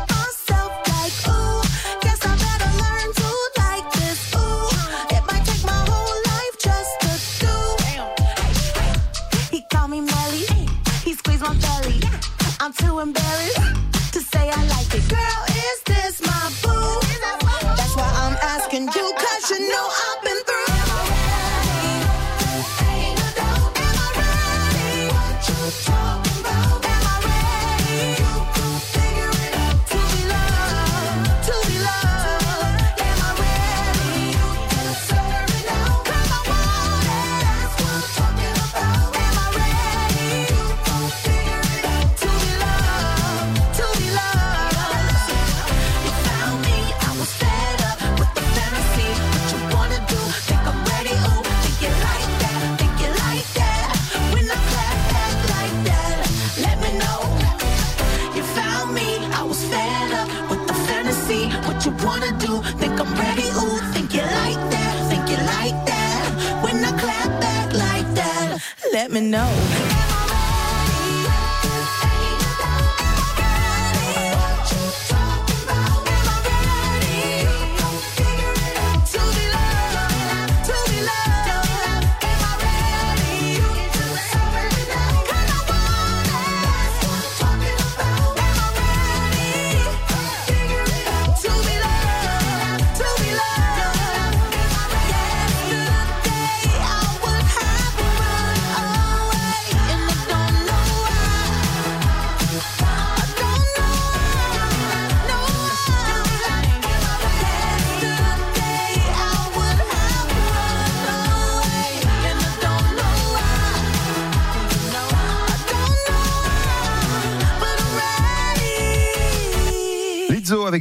[68.92, 69.95] let me know.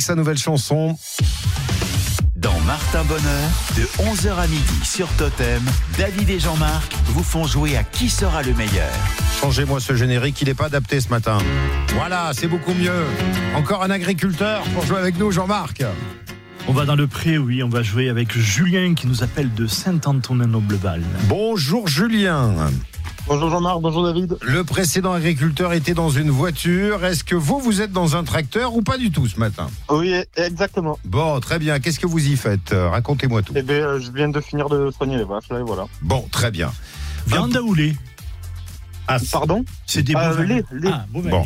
[0.06, 0.96] Sa nouvelle chanson.
[2.36, 5.64] Dans Martin Bonheur, de 11h à midi sur Totem,
[5.98, 8.94] David et Jean-Marc vous font jouer à qui sera le meilleur.
[9.42, 11.40] Changez-moi ce générique, il n'est pas adapté ce matin.
[11.96, 13.04] Voilà, c'est beaucoup mieux.
[13.56, 15.84] Encore un agriculteur pour jouer avec nous, Jean-Marc.
[16.68, 19.66] On va dans le pré, oui, on va jouer avec Julien qui nous appelle de
[19.66, 21.02] Saint-Antonin-Nobleval.
[21.28, 22.54] Bonjour Julien.
[23.28, 24.38] Bonjour Jean-Marc, bonjour David.
[24.44, 27.04] Le précédent agriculteur était dans une voiture.
[27.04, 29.68] Est-ce que vous, vous êtes dans un tracteur ou pas du tout ce matin?
[29.90, 31.00] Oui, exactement.
[31.06, 31.80] Bon, très bien.
[31.80, 32.72] Qu'est-ce que vous y faites?
[32.72, 33.54] Euh, Racontez-moi tout.
[33.56, 35.86] Eh bien, euh, je viens de finir de soigner les vaches, là, et voilà.
[36.04, 36.72] Bon, très bien.
[37.26, 37.96] Viande ou lait?
[39.08, 39.66] Ah, Pardon?
[39.88, 40.44] C'est des Euh, bovins.
[40.44, 40.90] lait, lait.
[40.92, 41.44] Ah, Bon.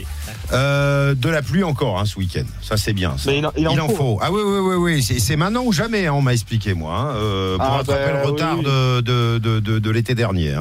[0.51, 2.45] Euh, de la pluie encore hein, ce week-end.
[2.61, 3.17] Ça, c'est bien.
[3.17, 3.31] ça.
[3.31, 4.17] Mais il en- il en faut.
[4.21, 5.03] Ah oui, oui, oui, oui.
[5.03, 6.93] C'est- C'est maintenant ou jamais, hein, on m'a expliqué, moi.
[6.97, 8.71] hein, euh, pour Ah, rattraper ben, le retard oui, oui.
[8.71, 10.55] de, de, de, de- de l'été dernier.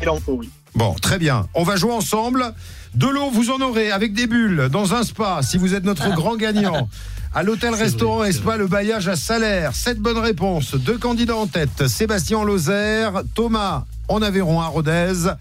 [0.00, 0.50] Il en faut, oui.
[0.74, 1.46] Bon, très bien.
[1.54, 2.52] On va jouer ensemble.
[2.94, 6.12] De l'eau, vous en aurez avec des bulles dans un spa si vous êtes notre
[6.14, 6.88] grand gagnant.
[7.34, 9.74] À l'hôtel-restaurant Espa, le bailliage à salaire.
[9.74, 10.74] Sept bonnes réponses.
[10.76, 11.88] Deux candidats en tête.
[11.88, 15.32] Sébastien en Lozère, Thomas en Aveyron à Rodez.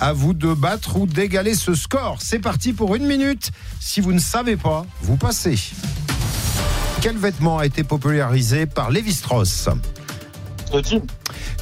[0.00, 2.18] À vous de battre ou d'égaler ce score.
[2.20, 3.50] C'est parti pour une minute.
[3.80, 5.58] Si vous ne savez pas, vous passez.
[7.00, 9.68] Quel vêtement a été popularisé par Lévi-Strauss?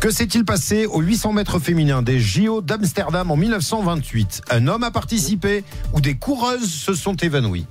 [0.01, 4.91] Que s'est-il passé aux 800 mètres féminins des JO d'Amsterdam en 1928 Un homme a
[4.91, 7.67] participé ou des coureuses se sont évanouies?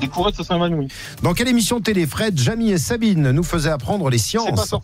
[0.00, 0.88] Des coureuses se sont évanouies.
[1.22, 4.74] Dans quelle émission télé Fred, Jamie et Sabine nous faisaient apprendre les pas sciences?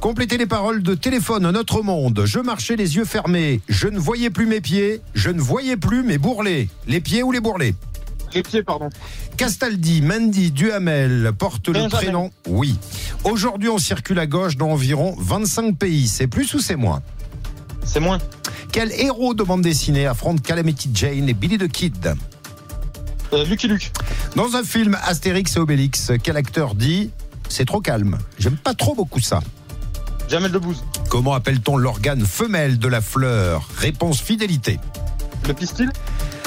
[0.00, 2.22] Complétez les paroles de téléphone Un autre monde.
[2.24, 3.60] Je marchais les yeux fermés.
[3.68, 5.00] Je ne voyais plus mes pieds.
[5.14, 6.68] Je ne voyais plus mes bourrelets.
[6.86, 7.74] Les pieds ou les bourrelets?
[8.34, 8.88] Les pieds, pardon.
[9.36, 12.30] Castaldi, Mandy, Duhamel portent le prénom.
[12.46, 12.76] Oui.
[13.24, 16.06] Aujourd'hui, on circule à gauche dans environ 25 pays.
[16.08, 17.02] C'est plus ou c'est moins
[17.84, 18.18] C'est moins.
[18.72, 22.14] Quel héros de bande dessinée affronte Calamity Jane et Billy the Kid
[23.32, 23.90] Euh, Lucky Luke.
[24.36, 27.10] Dans un film Astérix et Obélix, quel acteur dit
[27.48, 29.40] C'est trop calme J'aime pas trop beaucoup ça.
[30.28, 30.82] Jamel Debbouze.
[31.10, 33.68] Comment appelle-t-on l'organe femelle de la fleur?
[33.76, 34.78] Réponse fidélité.
[35.46, 35.90] Le pistil?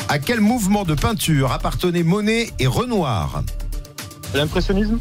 [0.10, 3.44] À quel mouvement de peinture appartenaient Monet et Renoir
[4.34, 5.00] L'impressionnisme?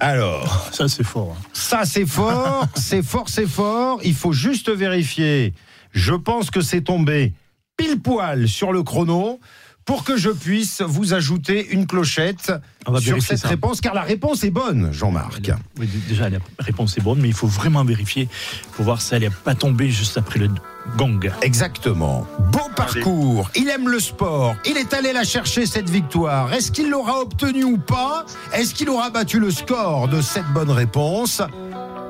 [0.00, 1.36] Alors, Ça, c'est fort.
[1.38, 1.46] hein.
[1.52, 4.00] ça c'est fort, c'est fort, c'est fort.
[4.04, 5.54] Il faut juste vérifier.
[5.92, 7.32] Je pense que c'est tombé
[7.76, 9.40] pile poil sur le chrono
[9.86, 12.52] pour que je puisse vous ajouter une clochette
[12.98, 13.48] sur cette ça.
[13.48, 15.52] réponse, car la réponse est bonne, Jean-Marc.
[15.78, 18.28] Oui, déjà, la réponse est bonne, mais il faut vraiment vérifier
[18.72, 20.50] pour voir si elle n'est pas tombée juste après le
[20.96, 21.20] gong.
[21.40, 22.26] Exactement.
[22.52, 23.50] Beau parcours.
[23.54, 24.56] Il aime le sport.
[24.66, 26.52] Il est allé la chercher cette victoire.
[26.52, 28.26] Est-ce qu'il l'aura obtenue ou pas?
[28.52, 31.42] Est-ce qu'il aura battu le score de cette bonne réponse?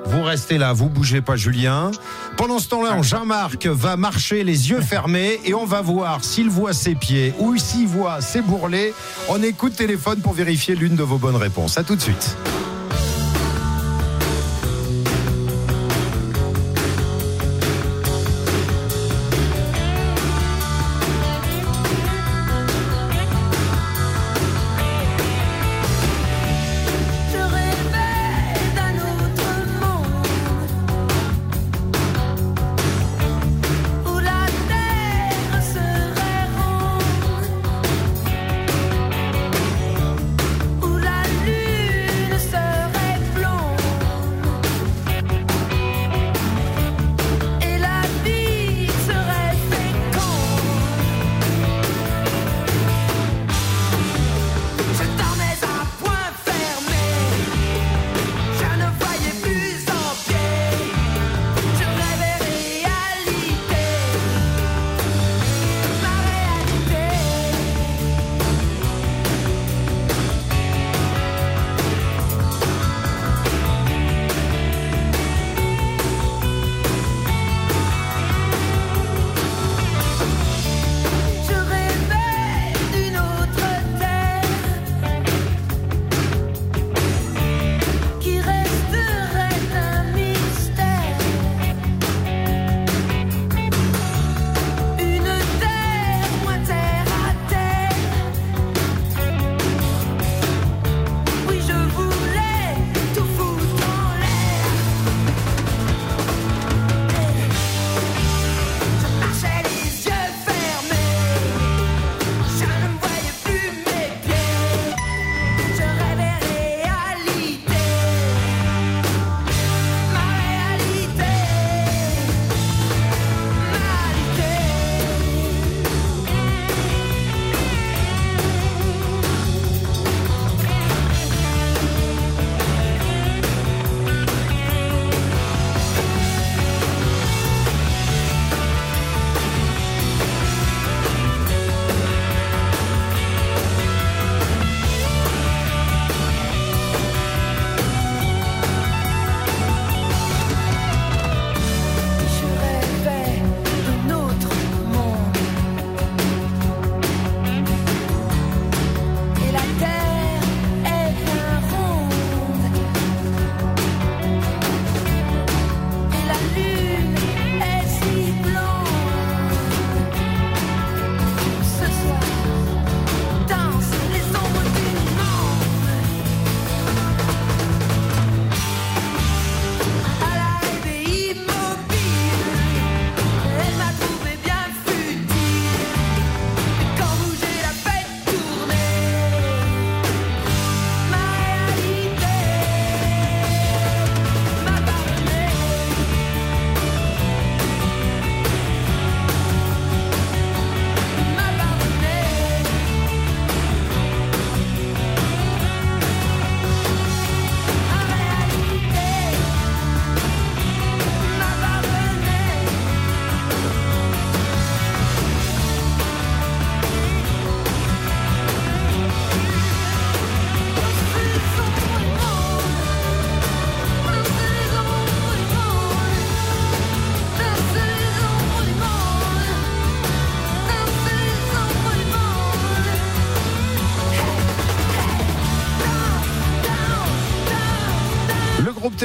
[0.06, 1.90] Vous restez là, vous bougez pas Julien.
[2.36, 6.72] Pendant ce temps-là, Jean-Marc va marcher les yeux fermés et on va voir s'il voit
[6.72, 8.94] ses pieds ou s'il voit ses bourrelets.
[9.28, 11.78] On écoute téléphone pour vérifier l'une de vos bonnes réponses.
[11.78, 12.36] À tout de suite.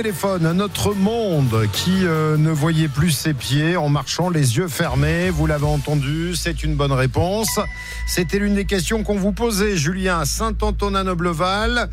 [0.01, 5.29] Téléphone, notre monde qui euh, ne voyait plus ses pieds en marchant les yeux fermés.
[5.29, 7.59] Vous l'avez entendu, c'est une bonne réponse.
[8.07, 11.87] C'était l'une des questions qu'on vous posait, Julien, Saint-Antonin-Nobleval.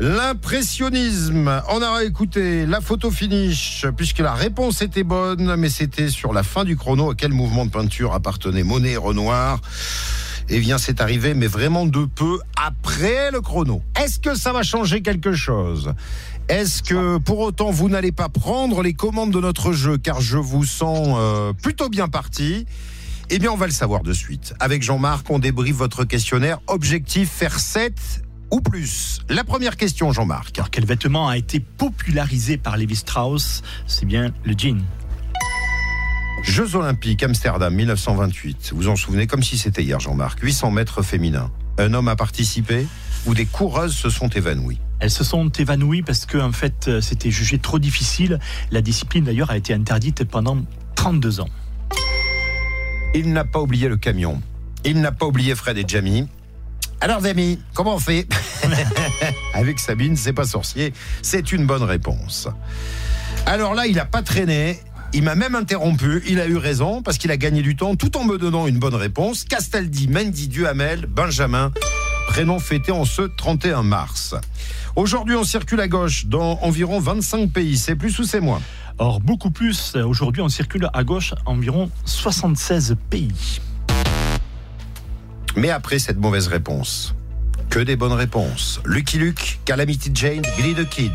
[0.00, 1.62] L'impressionnisme.
[1.68, 6.42] On a écouté la photo finish, puisque la réponse était bonne, mais c'était sur la
[6.42, 7.12] fin du chrono.
[7.12, 9.60] À quel mouvement de peinture appartenait Monet et Renoir?
[10.48, 13.82] Eh bien, c'est arrivé, mais vraiment de peu après le chrono.
[14.00, 15.92] Est-ce que ça va changer quelque chose?
[16.48, 20.38] Est-ce que pour autant vous n'allez pas prendre les commandes de notre jeu, car je
[20.38, 22.66] vous sens euh, plutôt bien parti?
[23.28, 24.54] Eh bien, on va le savoir de suite.
[24.60, 26.60] Avec Jean-Marc, on débriefe votre questionnaire.
[26.68, 28.22] Objectif, faire 7
[28.52, 29.18] ou plus.
[29.28, 30.56] La première question, Jean-Marc.
[30.58, 33.62] Alors, quel vêtement a été popularisé par Levi Strauss?
[33.88, 34.80] C'est bien le jean.
[36.42, 38.70] Jeux Olympiques, Amsterdam, 1928.
[38.70, 40.40] Vous vous en souvenez comme si c'était hier, Jean-Marc.
[40.40, 41.50] 800 mètres féminins.
[41.78, 42.86] Un homme a participé
[43.26, 44.78] ou des coureuses se sont évanouies?
[45.00, 48.38] Elles se sont évanouies parce que, en fait, euh, c'était jugé trop difficile.
[48.70, 50.58] La discipline, d'ailleurs, a été interdite pendant
[50.94, 51.48] 32 ans.
[53.14, 54.40] Il n'a pas oublié le camion.
[54.84, 56.28] Il n'a pas oublié Fred et Jamie.
[57.00, 58.26] Alors, amis, comment on fait?
[59.54, 60.92] Avec Sabine, c'est pas sorcier.
[61.22, 62.48] C'est une bonne réponse.
[63.44, 64.80] Alors là, il n'a pas traîné.
[65.12, 66.22] Il m'a même interrompu.
[66.28, 68.78] Il a eu raison parce qu'il a gagné du temps tout en me donnant une
[68.78, 69.44] bonne réponse.
[69.44, 71.72] Castaldi, Mendy, Duhamel, Benjamin.
[72.28, 74.34] Prénom fêté en ce 31 mars.
[74.94, 77.78] Aujourd'hui, on circule à gauche dans environ 25 pays.
[77.78, 78.60] C'est plus ou c'est moins?
[78.98, 79.94] Or, beaucoup plus.
[79.96, 83.60] Aujourd'hui, on circule à gauche environ 76 pays.
[85.56, 87.14] Mais après cette mauvaise réponse,
[87.76, 88.80] que des bonnes réponses.
[88.86, 91.12] Lucky Luke, Calamity Jane, Billy the Kid,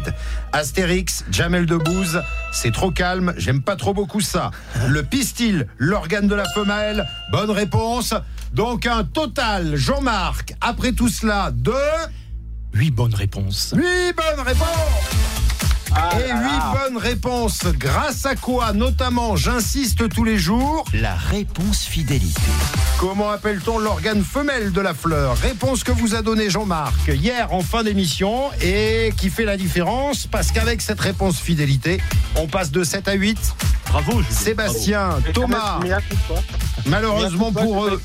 [0.51, 4.51] Astérix, Jamel Debbouze, c'est trop calme, j'aime pas trop beaucoup ça.
[4.88, 8.14] Le pistil, l'organe de la femelle, bonne réponse.
[8.53, 11.74] Donc un total, Jean-Marc, après tout cela, de...
[12.74, 13.74] 8 bonnes réponses.
[13.76, 15.32] 8 bonnes réponses
[16.18, 17.66] et huit bonnes réponses.
[17.78, 22.42] Grâce à quoi, notamment, j'insiste tous les jours La réponse fidélité.
[23.00, 25.36] Comment appelle-t-on l'organe femelle de la fleur?
[25.38, 30.28] Réponse que vous a donnée Jean-Marc hier en fin d'émission et qui fait la différence
[30.28, 32.00] parce qu'avec cette réponse fidélité,
[32.36, 33.38] on passe de 7 à 8.
[33.92, 35.80] Bravo, Sébastien, Thomas.
[36.86, 38.02] Malheureusement pour eux.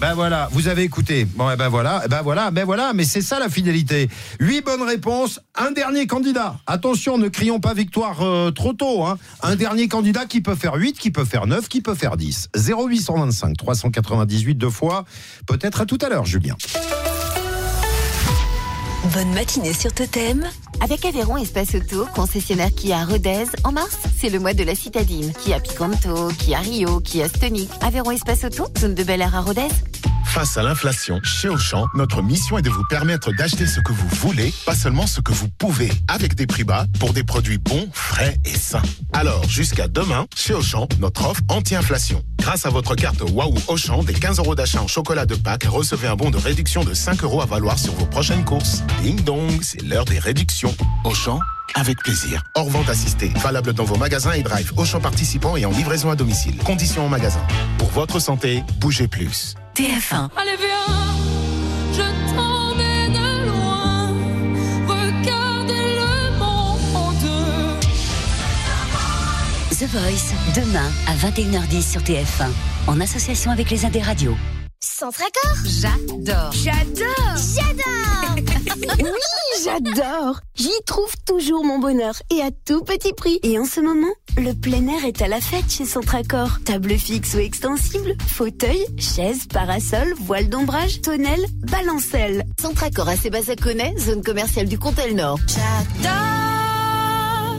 [0.00, 1.24] Ben voilà, vous avez écouté.
[1.24, 4.08] Bon, eh ben voilà, eh ben voilà, ben voilà, mais c'est ça la fidélité.
[4.40, 6.56] Huit bonnes réponses, un dernier candidat.
[6.66, 9.04] Attention, ne crions pas victoire euh, trop tôt.
[9.04, 9.18] Hein.
[9.42, 12.50] Un dernier candidat qui peut faire 8, qui peut faire 9, qui peut faire 10.
[12.56, 15.04] 0825 398 deux fois.
[15.46, 16.56] Peut-être à tout à l'heure, Julien.
[19.18, 20.46] Bonne matinée sur Totem.
[20.80, 25.32] Avec Aveyron Espace Auto, concessionnaire Kia Rodez, en mars, c'est le mois de la citadine.
[25.32, 27.68] Kia Picanto, Kia Rio, Kia Stonic.
[27.80, 29.66] Aveyron Espace Auto, zone de Bel Air à Rodez.
[30.24, 34.06] Face à l'inflation, chez Auchan, notre mission est de vous permettre d'acheter ce que vous
[34.20, 37.88] voulez, pas seulement ce que vous pouvez, avec des prix bas pour des produits bons,
[37.92, 38.82] frais et sains.
[39.14, 42.22] Alors, jusqu'à demain, chez Auchan, notre offre anti-inflation.
[42.48, 46.08] Grâce à votre carte Waouh Auchan, des 15 euros d'achat en chocolat de Pâques, recevez
[46.08, 48.82] un bon de réduction de 5 euros à valoir sur vos prochaines courses.
[49.02, 50.74] Ding dong, c'est l'heure des réductions.
[51.04, 51.40] Auchan,
[51.74, 52.42] avec plaisir.
[52.54, 56.16] Hors vente assistée, valable dans vos magasins et drive, Auchan participants et en livraison à
[56.16, 56.56] domicile.
[56.64, 57.42] Conditions en magasin.
[57.76, 59.54] Pour votre santé, bougez plus.
[59.74, 60.30] TF1.
[60.34, 61.17] Allez viens,
[69.78, 72.48] The Voice, demain à 21h10 sur TF1,
[72.88, 74.36] en association avec les Indés Radio.
[74.80, 75.56] Centre Accord?
[75.64, 76.52] J'adore.
[76.52, 80.40] J'adore J'adore Oui, j'adore.
[80.56, 83.38] J'y trouve toujours mon bonheur et à tout petit prix.
[83.44, 86.58] Et en ce moment, le plein air est à la fête chez Centracor.
[86.64, 92.42] Table fixe ou extensible, fauteuil, chaise, parasol, voile d'ombrage, tonnelle, balancelle.
[92.60, 95.38] Centracor à Sébazaconais, zone commerciale du Comtel Nord.
[95.46, 96.18] J'adore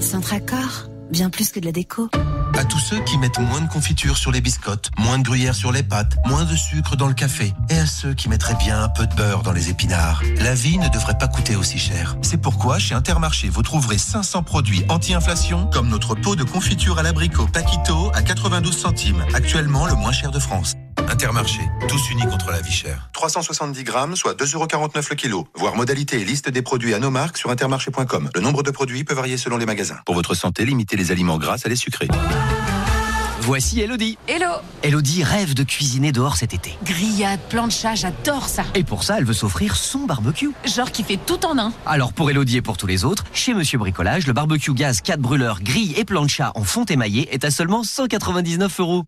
[0.02, 2.10] Centracor, bien plus que de la déco.
[2.58, 5.72] À tous ceux qui mettent moins de confiture sur les biscottes, moins de gruyère sur
[5.72, 8.90] les pâtes, moins de sucre dans le café, et à ceux qui mettraient bien un
[8.90, 12.18] peu de beurre dans les épinards, la vie ne devrait pas coûter aussi cher.
[12.22, 17.04] C'est pourquoi chez Intermarché, vous trouverez 500 produits anti-inflation, comme notre pot de confiture à
[17.04, 20.76] l'abricot Paquito à 92 centimes, actuellement le moins cher de France.
[21.10, 23.10] Intermarché, tous unis contre la vie chère.
[23.14, 25.48] 370 grammes, soit 2,49€ le kilo.
[25.56, 28.30] Voir modalité et liste des produits à nos marques sur intermarché.com.
[28.34, 29.98] Le nombre de produits peut varier selon les magasins.
[30.06, 32.08] Pour votre santé, limitez les aliments gras à les sucrés.
[33.42, 34.20] Voici Elodie.
[34.28, 34.50] Hello
[34.84, 36.78] Elodie rêve de cuisiner dehors cet été.
[36.84, 38.64] Grillade, plancha, j'adore ça.
[38.76, 40.52] Et pour ça, elle veut s'offrir son barbecue.
[40.66, 41.74] Genre qui fait tout en un.
[41.88, 45.20] Alors pour Elodie et pour tous les autres, chez Monsieur Bricolage, le barbecue gaz 4
[45.20, 49.06] brûleurs, grille et plancha en fonte émaillée est à seulement 199 euros.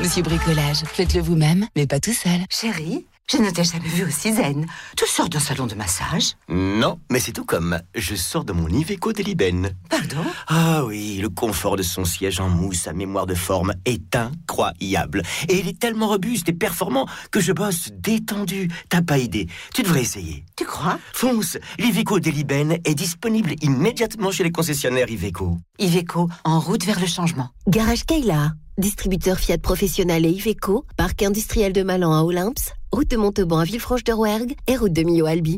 [0.00, 2.40] Monsieur Bricolage, faites-le vous-même, mais pas tout seul.
[2.48, 4.66] Chérie, Je ne t'ai jamais vu aussi zen.
[4.96, 7.78] Tu sors d'un salon de massage Non, mais c'est tout comme.
[7.94, 9.70] Je sors de mon Iveco d'Eliben.
[9.88, 14.16] Pardon Ah oui, le confort de son siège en mousse à mémoire de forme est
[14.16, 15.22] incroyable.
[15.48, 18.68] Et il est tellement robuste et performant que je bosse détendu.
[18.88, 19.46] T'as pas idée.
[19.74, 20.44] Tu devrais essayer.
[20.56, 25.56] Tu crois Fonce L'Iveco d'Eliben est disponible immédiatement chez les concessionnaires Iveco.
[25.78, 27.50] Iveco, en route vers le changement.
[27.68, 33.16] Garage Kayla, distributeur Fiat professionnel et Iveco, parc industriel de Malan à Olymps, route de
[33.16, 35.56] Montauban à Villefranche-de-Rouergue et route de Millau à Albi.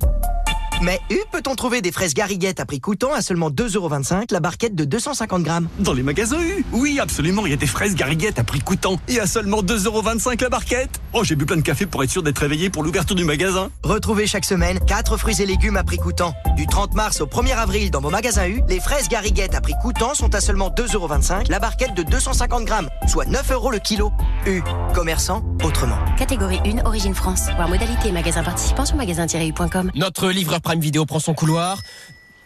[0.83, 4.75] Mais U peut-on trouver des fraises gariguettes à prix coûtant à seulement 2,25€ la barquette
[4.75, 8.41] de 250 grammes Dans les magasins U Oui, absolument, il y a des fraises gariguettes
[8.41, 11.01] à prix coûtant et à seulement 2,25€ la barquette.
[11.13, 13.71] Oh, j'ai bu plein de café pour être sûr d'être réveillé pour l'ouverture du magasin.
[13.85, 16.35] Retrouvez chaque semaine 4 fruits et légumes à prix coûtant.
[16.57, 19.75] Du 30 mars au 1er avril dans vos magasins U, les fraises gariguettes à prix
[19.81, 24.11] coûtant sont à seulement 2,25€ la barquette de 250 grammes, soit 9 euros le kilo.
[24.49, 24.63] U,
[24.95, 25.99] commerçant autrement.
[26.19, 27.43] Catégorie 1, Origine France.
[27.55, 29.93] Voir modalité magasin participant sur magasin-u.com.
[29.95, 31.83] Notre livreur Prime Vidéo prend son couloir.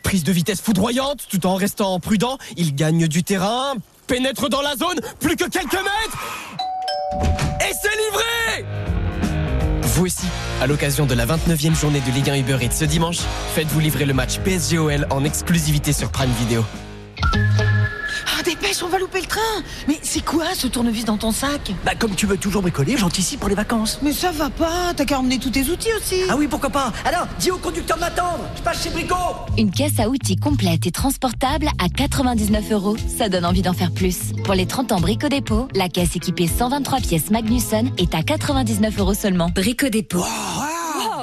[0.03, 2.39] Prise de vitesse foudroyante tout en restant prudent.
[2.57, 3.74] Il gagne du terrain,
[4.09, 6.18] pénètre dans la zone, plus que quelques mètres.
[7.61, 8.66] Et c'est livré
[9.83, 10.27] Vous aussi,
[10.61, 13.18] à l'occasion de la 29e journée de Ligue 1 Uber Eats ce dimanche,
[13.55, 16.64] faites-vous livrer le match PSGOL en exclusivité sur Prime Vidéo.
[18.67, 21.73] Dépêche, on va louper le train Mais c'est quoi ce tournevis dans ton sac?
[21.85, 24.01] Bah comme tu veux toujours bricoler, j'anticipe pour les vacances.
[24.03, 26.93] Mais ça va pas, t'as qu'à emmener tous tes outils aussi Ah oui, pourquoi pas?
[27.05, 29.14] Alors, dis au conducteur de m'attendre Je passe chez Brico
[29.57, 32.97] Une caisse à outils complète et transportable à 99 euros.
[33.07, 34.33] Ça donne envie d'en faire plus.
[34.45, 38.99] Pour les 30 ans Brico Dépôt, la caisse équipée 123 pièces Magnusson est à 99
[38.99, 39.51] euros seulement.
[39.55, 40.25] Brico Dépôt.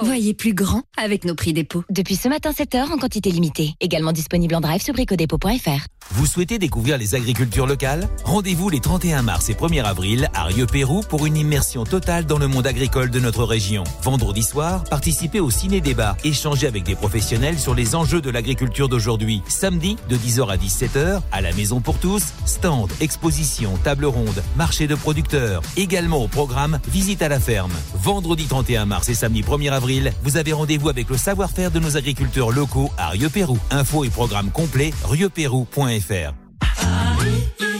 [0.01, 1.84] Voyez plus grand avec nos prix dépôt.
[1.89, 3.73] Depuis ce matin 7h en quantité limitée.
[3.79, 5.88] Également disponible en drive sur bricodépôt.fr.
[6.11, 8.07] Vous souhaitez découvrir les agricultures locales?
[8.25, 12.47] Rendez-vous les 31 mars et 1er avril à Rieux-Pérou pour une immersion totale dans le
[12.47, 13.84] monde agricole de notre région.
[14.01, 19.41] Vendredi soir, participez au ciné-débat, échangez avec des professionnels sur les enjeux de l'agriculture d'aujourd'hui.
[19.47, 24.88] Samedi, de 10h à 17h, à la Maison pour tous, stand, exposition, table ronde, marché
[24.88, 25.61] de producteurs.
[25.77, 27.71] Également au programme, visite à la ferme.
[27.95, 31.97] Vendredi 31 mars et samedi 1er avril, vous avez rendez-vous avec le savoir-faire de nos
[31.97, 33.57] agriculteurs locaux à Rieux-Pérou.
[33.71, 36.34] Info et programme complet, rieuxpérou.fr.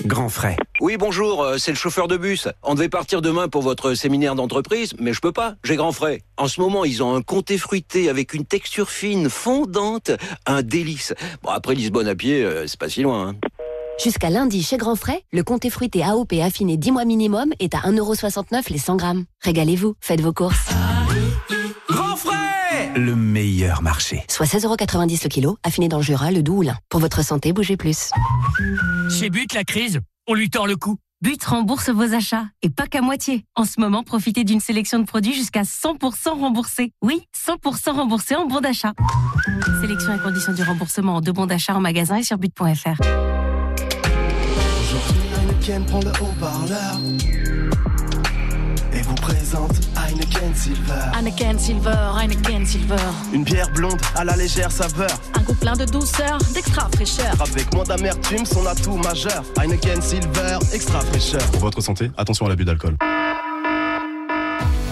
[0.06, 0.58] Grand frais.
[0.82, 2.50] Oui, bonjour, euh, c'est le chauffeur de bus.
[2.62, 6.22] On devait partir demain pour votre séminaire d'entreprise, mais je peux pas, j'ai grand frais.
[6.36, 10.12] En ce moment, ils ont un comté fruité avec une texture fine, fondante,
[10.46, 11.14] un délice.
[11.42, 13.30] Bon, après Lisbonne à pied, euh, c'est pas si loin.
[13.30, 13.36] hein.
[14.04, 17.80] Jusqu'à lundi chez Grand Frais, le comté fruité AOP affiné 10 mois minimum est à
[17.90, 19.24] 1,69€ les 100 grammes.
[19.42, 20.68] Régalez-vous, faites vos courses.
[22.24, 24.24] Frais Le meilleur marché.
[24.28, 26.78] Soit 16,90€ le kilo, affiné dans le Jura, le Doubs ou l'Ain.
[26.90, 28.12] Pour votre santé, bougez plus.
[29.10, 30.98] Chez But, la crise, on lui tord le cou.
[31.22, 33.46] But rembourse vos achats, et pas qu'à moitié.
[33.56, 36.92] En ce moment, profitez d'une sélection de produits jusqu'à 100% remboursés.
[37.02, 38.92] Oui, 100% remboursés en bon d'achat.
[39.80, 43.02] Sélection et conditions du remboursement en deux bons d'achat en magasin et sur but.fr.
[45.88, 47.00] Prend le haut-parleur
[49.44, 51.18] présente Heineken Silver.
[51.18, 52.96] Heineken Silver, Heineken Silver.
[53.34, 55.10] Une bière blonde à la légère saveur.
[55.34, 57.34] Un goût plein de douceur, d'extra fraîcheur.
[57.42, 59.44] Avec moins d'amertume, son atout majeur.
[59.62, 61.42] Heineken Silver, extra fraîcheur.
[61.52, 62.96] Pour votre santé, attention à l'abus d'alcool.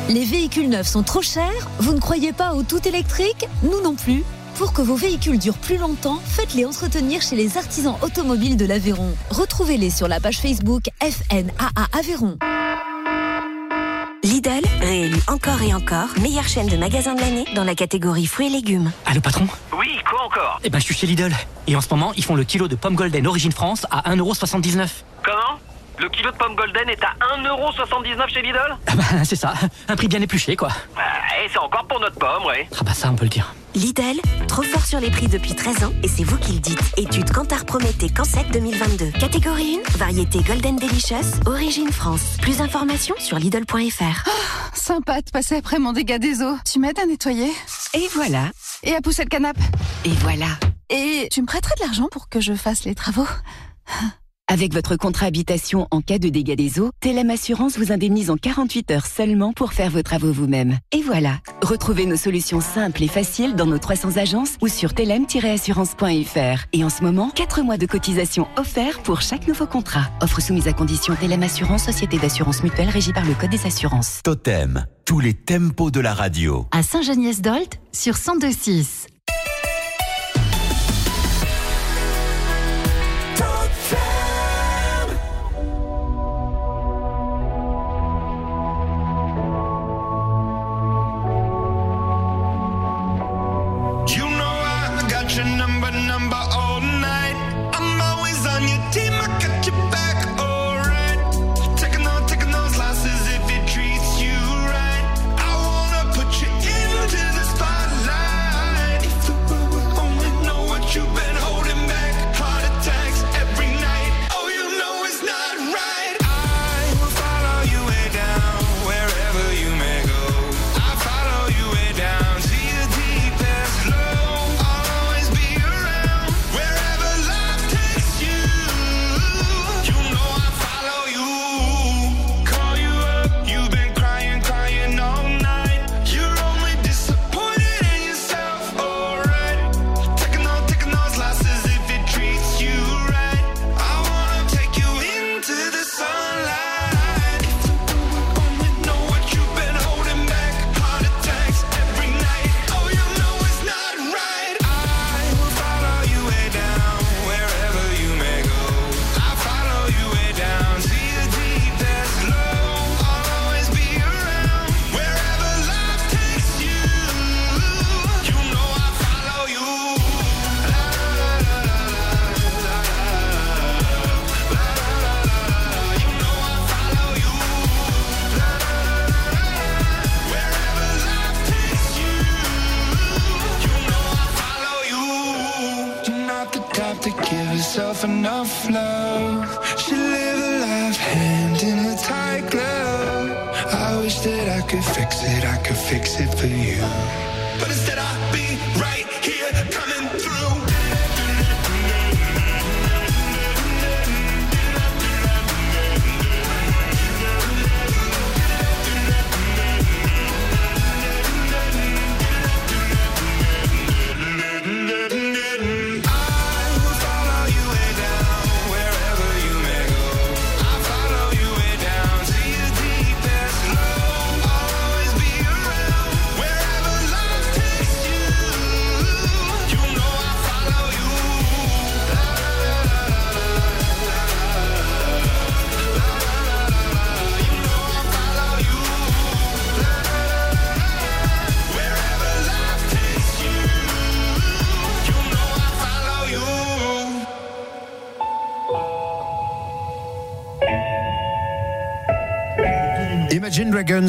[0.10, 3.48] Les véhicules neufs sont trop chers Vous ne croyez pas au tout électrique?
[3.64, 4.24] Nous non plus.
[4.56, 9.14] Pour que vos véhicules durent plus longtemps, faites-les entretenir chez les artisans automobiles de l'Aveyron.
[9.30, 12.38] Retrouvez-les sur la page Facebook FNAA Aveyron.
[14.42, 18.48] Lidl, réélu encore et encore, meilleure chaîne de magasins de l'année dans la catégorie fruits
[18.48, 18.92] et légumes.
[19.06, 19.46] Allô patron?
[19.78, 20.60] Oui, quoi encore?
[20.64, 21.32] Eh ben je suis chez Lidl.
[21.68, 24.88] Et en ce moment, ils font le kilo de pommes golden origine France à 1,79€.
[26.02, 29.54] Le kilo de pommes golden est à 1,79€ chez Lidl Ah bah c'est ça,
[29.88, 30.70] un prix bien épluché quoi.
[30.98, 32.68] Ouais, c'est encore pour notre pomme, ouais.
[32.80, 33.54] Ah bah ça on peut le dire.
[33.76, 36.80] Lidl, trop fort sur les prix depuis 13 ans et c'est vous qui le dites.
[36.98, 39.12] Étude Kantar Prométhée Cansec 2022.
[39.20, 42.38] Catégorie 1, variété Golden Delicious, origine France.
[42.42, 44.28] Plus d'informations sur Lidl.fr.
[44.74, 46.58] Sympa de passer après mon dégât des eaux.
[46.66, 47.52] Tu m'aides à nettoyer?
[47.94, 48.46] Et voilà.
[48.82, 49.62] Et à pousser le canapé?
[50.06, 50.48] Et voilà.
[50.90, 53.28] Et tu me prêterais de l'argent pour que je fasse les travaux?
[54.52, 58.36] Avec votre contrat habitation en cas de dégâts des eaux, Telem Assurance vous indemnise en
[58.36, 60.78] 48 heures seulement pour faire vos travaux vous-même.
[60.92, 66.66] Et voilà, retrouvez nos solutions simples et faciles dans nos 300 agences ou sur telem-assurance.fr.
[66.74, 70.12] Et en ce moment, 4 mois de cotisation offerts pour chaque nouveau contrat.
[70.20, 74.20] Offre soumise à condition Telem Assurance, société d'assurance mutuelle régie par le Code des assurances.
[74.22, 76.68] Totem, tous les tempos de la radio.
[76.72, 79.11] À Saint-Geniès-d'Olt sur 102.6.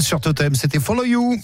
[0.00, 1.40] Sur Totem, c'était Follow You.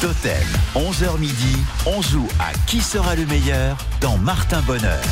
[0.00, 0.46] Totem,
[0.76, 5.02] 11h midi, on joue à Qui sera le meilleur dans Martin Bonheur.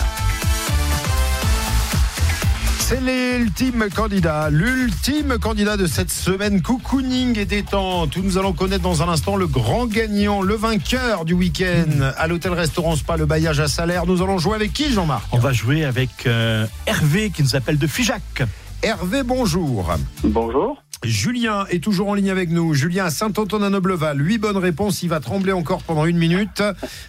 [2.78, 8.84] C'est l'ultime candidat, l'ultime candidat de cette semaine cocooning et détente où nous allons connaître
[8.84, 13.58] dans un instant le grand gagnant, le vainqueur du week-end à l'hôtel-restaurant Spa, le bailliage
[13.58, 14.06] à salaire.
[14.06, 15.24] Nous allons jouer avec qui, Jean-Marc?
[15.32, 18.44] On va jouer avec euh, Hervé qui nous appelle de Figeac.
[18.86, 19.92] Hervé, bonjour.
[20.22, 20.80] Bonjour.
[21.02, 22.72] Julien est toujours en ligne avec nous.
[22.72, 24.24] Julien à Saint-Antonin-Nobleval.
[24.24, 25.02] 8 bonnes réponses.
[25.02, 26.62] Il va trembler encore pendant une minute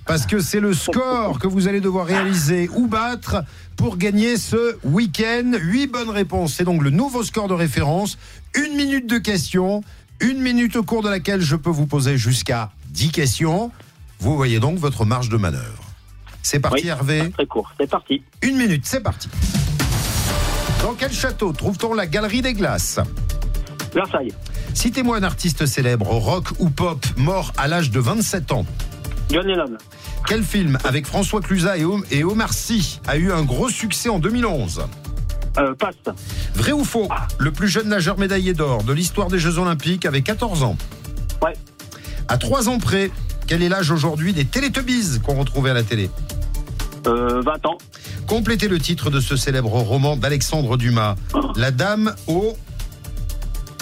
[0.07, 3.43] parce que c'est le score que vous allez devoir réaliser ou battre
[3.75, 5.51] pour gagner ce week-end.
[5.55, 6.55] 8 bonnes réponses.
[6.55, 8.17] C'est donc le nouveau score de référence.
[8.55, 9.83] Une minute de questions.
[10.19, 13.69] Une minute au cours de laquelle je peux vous poser jusqu'à 10 questions.
[14.17, 15.83] Vous voyez donc votre marge de manœuvre.
[16.41, 18.23] C'est parti, Oui, Hervé Très court, c'est parti.
[18.41, 19.29] Une minute, c'est parti.
[20.81, 22.99] Dans quel château trouve-t-on la Galerie des Glaces
[23.93, 24.33] Versailles.
[24.73, 28.65] Citez-moi un artiste célèbre, rock ou pop, mort à l'âge de 27 ans.
[29.31, 29.77] John Lennon.
[30.27, 34.09] Quel film avec François Cluzat et, Om- et Omar Sy a eu un gros succès
[34.09, 34.83] en 2011
[35.57, 35.95] Euh, passe.
[36.53, 37.09] Vrai ou faux
[37.39, 40.77] Le plus jeune nageur médaillé d'or de l'histoire des Jeux Olympiques avait 14 ans.
[41.41, 41.53] Ouais.
[42.27, 43.09] À 3 ans près,
[43.47, 46.09] quel est l'âge aujourd'hui des Télétubbies qu'on retrouvait à la télé?
[47.07, 47.77] Euh, 20 ans.
[48.27, 51.15] Complétez le titre de ce célèbre roman d'Alexandre Dumas.
[51.55, 52.57] La Dame au...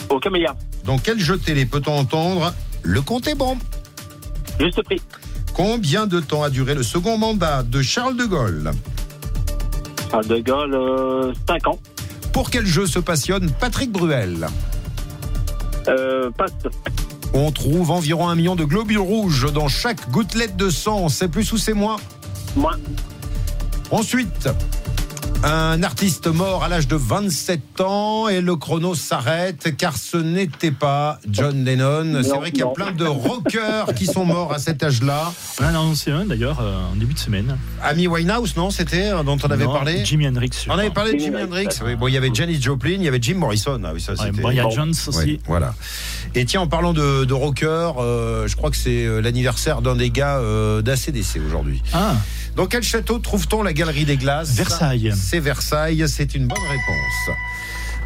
[0.09, 0.55] Au camélia.
[0.83, 3.57] Dans quel jeu télé peut-on entendre Le compte est bon
[4.59, 5.01] Juste prix.
[5.53, 8.71] Combien de temps a duré le second mandat de Charles de Gaulle
[10.11, 11.79] Charles de Gaulle, euh, 5 ans.
[12.31, 14.47] Pour quel jeu se passionne Patrick Bruel
[15.87, 16.51] Euh, passe.
[17.33, 21.09] On trouve environ un million de globules rouges dans chaque gouttelette de sang.
[21.09, 21.97] C'est plus ou c'est moins
[22.55, 22.77] Moins.
[23.91, 24.49] Ensuite,
[25.43, 30.71] Un artiste mort à l'âge de 27 ans et le chrono s'arrête car ce n'était
[30.71, 32.21] pas John Lennon.
[32.23, 32.73] C'est vrai qu'il y a non.
[32.73, 35.31] plein de rockers qui sont morts à cet âge-là.
[35.59, 37.57] On en a annoncé un d'ailleurs euh, en début de semaine.
[37.83, 40.49] Amy Winehouse, non C'était euh, dont on avait Non, parlé Jimi Hendrix.
[40.67, 41.67] On avait parlé de Jimi Hendrix.
[41.85, 43.79] Oui, bon, il y avait Janis Joplin, il y avait Jim Morrison.
[43.85, 44.71] Ah oui, ça, Ouais, Brian.
[44.71, 45.19] Jones aussi.
[45.19, 45.75] Oui, voilà.
[46.33, 49.95] Et tiens, en parlant de, de rocker, euh, je crois que c'est euh, l'anniversaire d'un
[49.95, 51.83] des gars euh, d'ACDC aujourd'hui.
[51.93, 52.15] Ah.
[52.55, 54.51] Dans quel château trouve-t-on la galerie des glaces?
[54.55, 55.11] Versailles.
[55.15, 57.37] C'est Versailles, c'est une bonne réponse.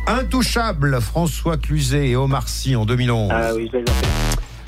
[0.07, 3.31] Intouchable, François Cluzet et Omar Sy en 2011.
[3.33, 3.77] Ah oui, je.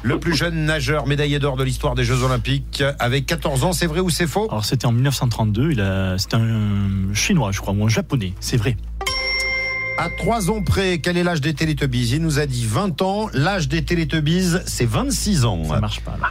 [0.04, 3.86] Le plus jeune nageur médaillé d'or de l'histoire des Jeux Olympiques, avec 14 ans, c'est
[3.86, 4.48] vrai ou c'est faux?
[4.50, 8.58] Alors c'était en 1932, il a- c'est un chinois je crois, ou un japonais, c'est
[8.58, 8.78] vrai.
[10.00, 13.30] À 3 ans près, quel est l'âge des Télétubbies Il nous a dit 20 ans.
[13.34, 15.64] L'âge des Télétubbies, c'est 26 ans.
[15.66, 16.30] Ça marche pas là.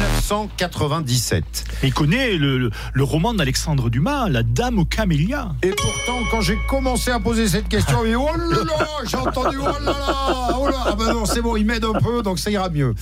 [0.00, 1.64] 1997.
[1.82, 5.48] Il connaît le, le- le roman d'Alexandre Dumas, La Dame aux camélias.
[5.62, 9.16] Et pourtant, quand j'ai commencé à poser cette question, il dit, oh là là, j'ai
[9.16, 10.74] entendu oh là là, oh là.
[10.86, 12.94] Ah ben non, c'est bon, il m'aide un peu, donc ça ira mieux.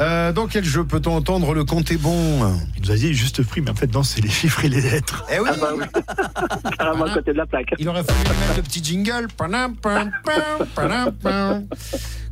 [0.00, 2.54] Euh, dans quel jeu peut-on entendre le compte est bon?
[2.76, 4.80] Il nous a dit juste prix, mais en fait non, c'est les chiffres et les
[4.80, 5.24] lettres.
[5.32, 5.84] Eh oui, Ah bah oui.
[7.10, 7.74] À côté de la plaque.
[7.78, 9.26] il aurait fallu mettre le petit jingle.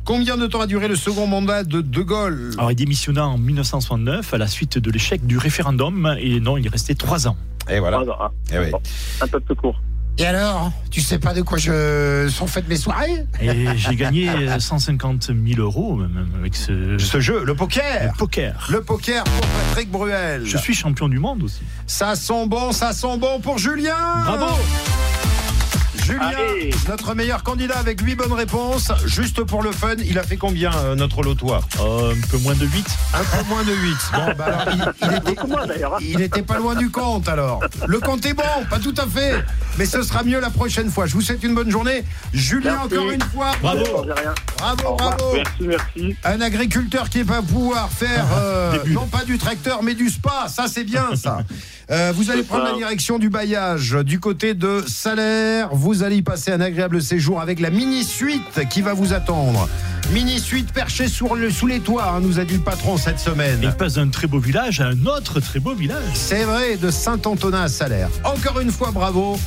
[0.07, 3.37] Combien de temps a duré le second mandat de De Gaulle Alors il démissionna en
[3.37, 7.35] 1969 à la suite de l'échec du référendum et non, il est resté trois ans.
[7.69, 7.99] Et voilà.
[8.03, 8.71] Ah, non, ah, Eh oui.
[8.71, 8.79] bon,
[9.19, 9.81] un peu plus court.
[10.17, 13.25] Et alors Tu sais pas de quoi je sont faites mes soirées?
[13.41, 18.17] Et j'ai gagné euh, 150 000 euros même avec ce, Ce jeu, le poker le
[18.17, 18.67] poker.
[18.71, 20.45] Le poker pour Patrick Bruel.
[20.45, 21.63] Je suis champion du monde aussi.
[21.85, 24.55] Ça sent bon, ça sent bon pour Julien Bravo
[26.07, 26.69] Julien, Allez.
[26.87, 28.91] notre meilleur candidat avec 8 bonnes réponses.
[29.05, 32.55] Juste pour le fun, il a fait combien euh, notre lotois Euh, Un peu moins
[32.55, 32.85] de 8.
[33.13, 33.97] Un peu moins de 8.
[34.13, 35.93] Bon, bah alors, il, il était, Beaucoup moins d'ailleurs.
[35.95, 35.99] hein.
[36.01, 37.59] il était pas loin du compte alors.
[37.87, 39.43] Le compte est bon, pas tout à fait.
[39.77, 41.05] Mais ce sera mieux la prochaine fois.
[41.07, 42.03] Je vous souhaite une bonne journée.
[42.33, 42.97] Julien, Merci.
[42.97, 43.51] encore une fois.
[43.61, 44.05] Bravo.
[44.57, 45.33] Bravo, bravo.
[45.35, 46.15] Merci, merci.
[46.23, 48.93] Un agriculteur qui va pouvoir faire euh, Des bulles.
[48.93, 51.39] non pas du tracteur mais du spa, ça c'est bien ça.
[51.89, 52.71] Euh, vous allez prendre ça.
[52.73, 55.69] la direction du bailliage du côté de Salaire.
[55.71, 59.69] Vous allez y passer un agréable séjour avec la mini suite qui va vous attendre.
[60.11, 63.15] Mini suite perchée sur le, sous les toits, hein, nous a dit le patron cette
[63.15, 63.59] Et semaine.
[63.63, 66.03] il passe d'un très beau village à un autre très beau village.
[66.13, 68.09] C'est vrai, de Saint-Antonin à Salaire.
[68.23, 69.37] Encore une fois, bravo.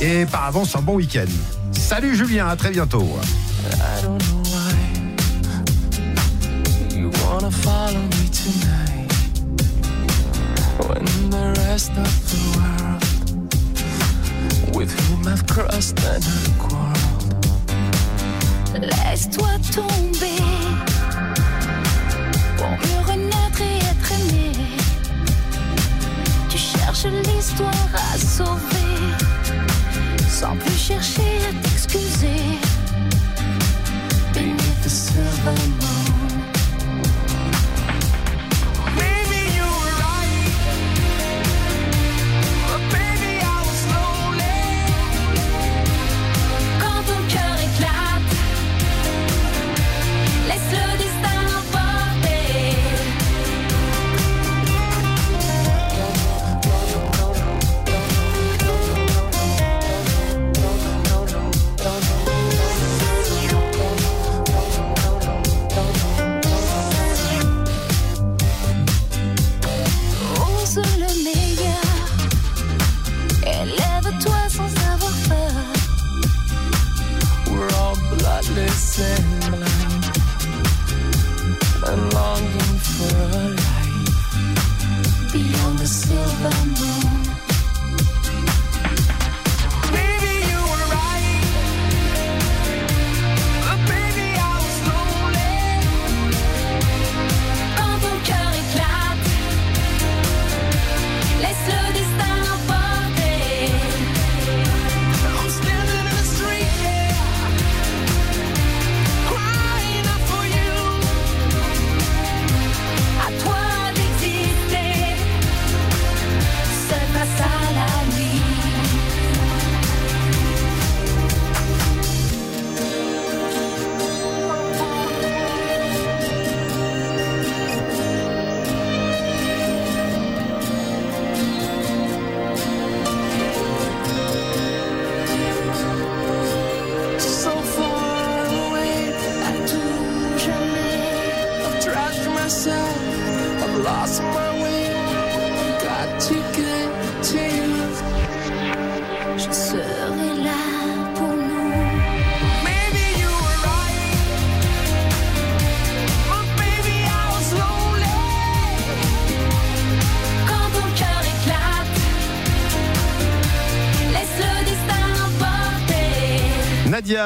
[0.00, 1.24] Et par avance, un bon week-end.
[1.72, 3.06] Salut Julien, à très bientôt.
[3.66, 4.72] I don't know why
[6.98, 8.93] you wanna follow me tonight
[10.78, 13.02] when the rest of the world
[14.76, 16.24] with whom I've crossed and
[16.58, 17.34] quarreled.
[18.80, 20.40] Laisse-toi tomber
[22.56, 24.52] pour mieux renaître et être aimé.
[26.48, 28.83] Tu cherches l'histoire à sauver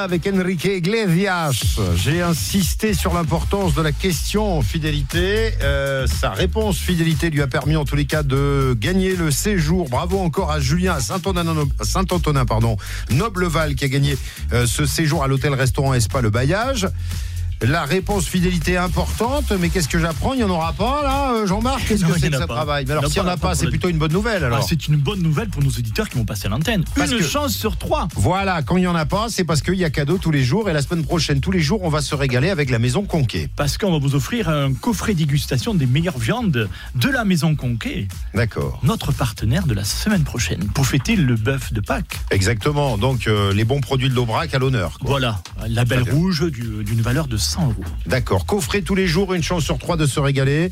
[0.04, 1.78] Avec Enrique Iglesias.
[1.96, 5.54] J'ai insisté sur l'importance de la question fidélité.
[5.62, 9.88] Euh, sa réponse fidélité lui a permis en tous les cas de gagner le séjour.
[9.88, 12.76] Bravo encore à Julien Saint-Antonin pardon,
[13.10, 14.16] Nobleval qui a gagné
[14.52, 16.86] euh, ce séjour à l'hôtel-restaurant Espa Le Bailliage.
[17.60, 20.32] La réponse fidélité est importante, mais qu'est-ce que j'apprends?
[20.32, 21.86] Il n'y en aura pas là, euh, Jean-Marc?
[21.88, 22.54] Qu'est-ce que c'est que en a ce pas.
[22.54, 23.98] travail Mais Il y en Alors s'il n'y en pas, a pas c'est plutôt une
[23.98, 24.60] bonne nouvelle alors.
[24.62, 26.84] Ah, c'est une bonne nouvelle pour nos auditeurs qui vont passer à l'antenne.
[26.94, 28.06] Parce Une que- chance sur trois.
[28.14, 30.44] Voilà, quand il n'y en a pas, c'est parce qu'il y a cadeau tous les
[30.44, 33.02] jours et la semaine prochaine, tous les jours, on va se régaler avec la maison
[33.02, 33.50] Conquet.
[33.56, 38.06] Parce qu'on va vous offrir un coffret dégustation des meilleures viandes de la maison Conquet.
[38.34, 38.78] D'accord.
[38.84, 42.20] Notre partenaire de la semaine prochaine pour fêter le bœuf de Pâques.
[42.30, 44.96] Exactement, donc euh, les bons produits de l'Aubrac à l'honneur.
[45.00, 47.74] Voilà, la belle rouge du- d'une valeur de 100 euros.
[48.06, 50.70] D'accord, coffret tous les jours, une chance sur trois de se régaler.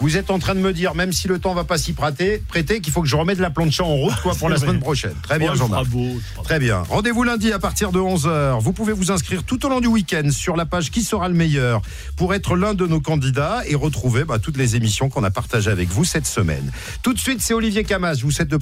[0.00, 2.42] Vous êtes en train de me dire, même si le temps va pas s'y prêter,
[2.48, 4.66] prêter, qu'il faut que je remette la plancha en route quoi, pour la vrai.
[4.66, 5.14] semaine prochaine.
[5.22, 5.86] Très bien, Oh, Jean-Marc.
[5.86, 6.08] beau.
[6.42, 6.82] Très bien.
[6.88, 8.58] Rendez-vous lundi à partir de 11h.
[8.60, 11.34] Vous pouvez vous inscrire tout au long du week-end sur la page Qui sera le
[11.34, 11.82] meilleur
[12.16, 15.70] pour être l'un de nos candidats et retrouver bah, toutes les émissions qu'on a partagées
[15.70, 16.72] avec vous cette semaine.
[17.04, 18.14] Tout de suite, c'est Olivier Camas.
[18.14, 18.56] Je vous souhaite de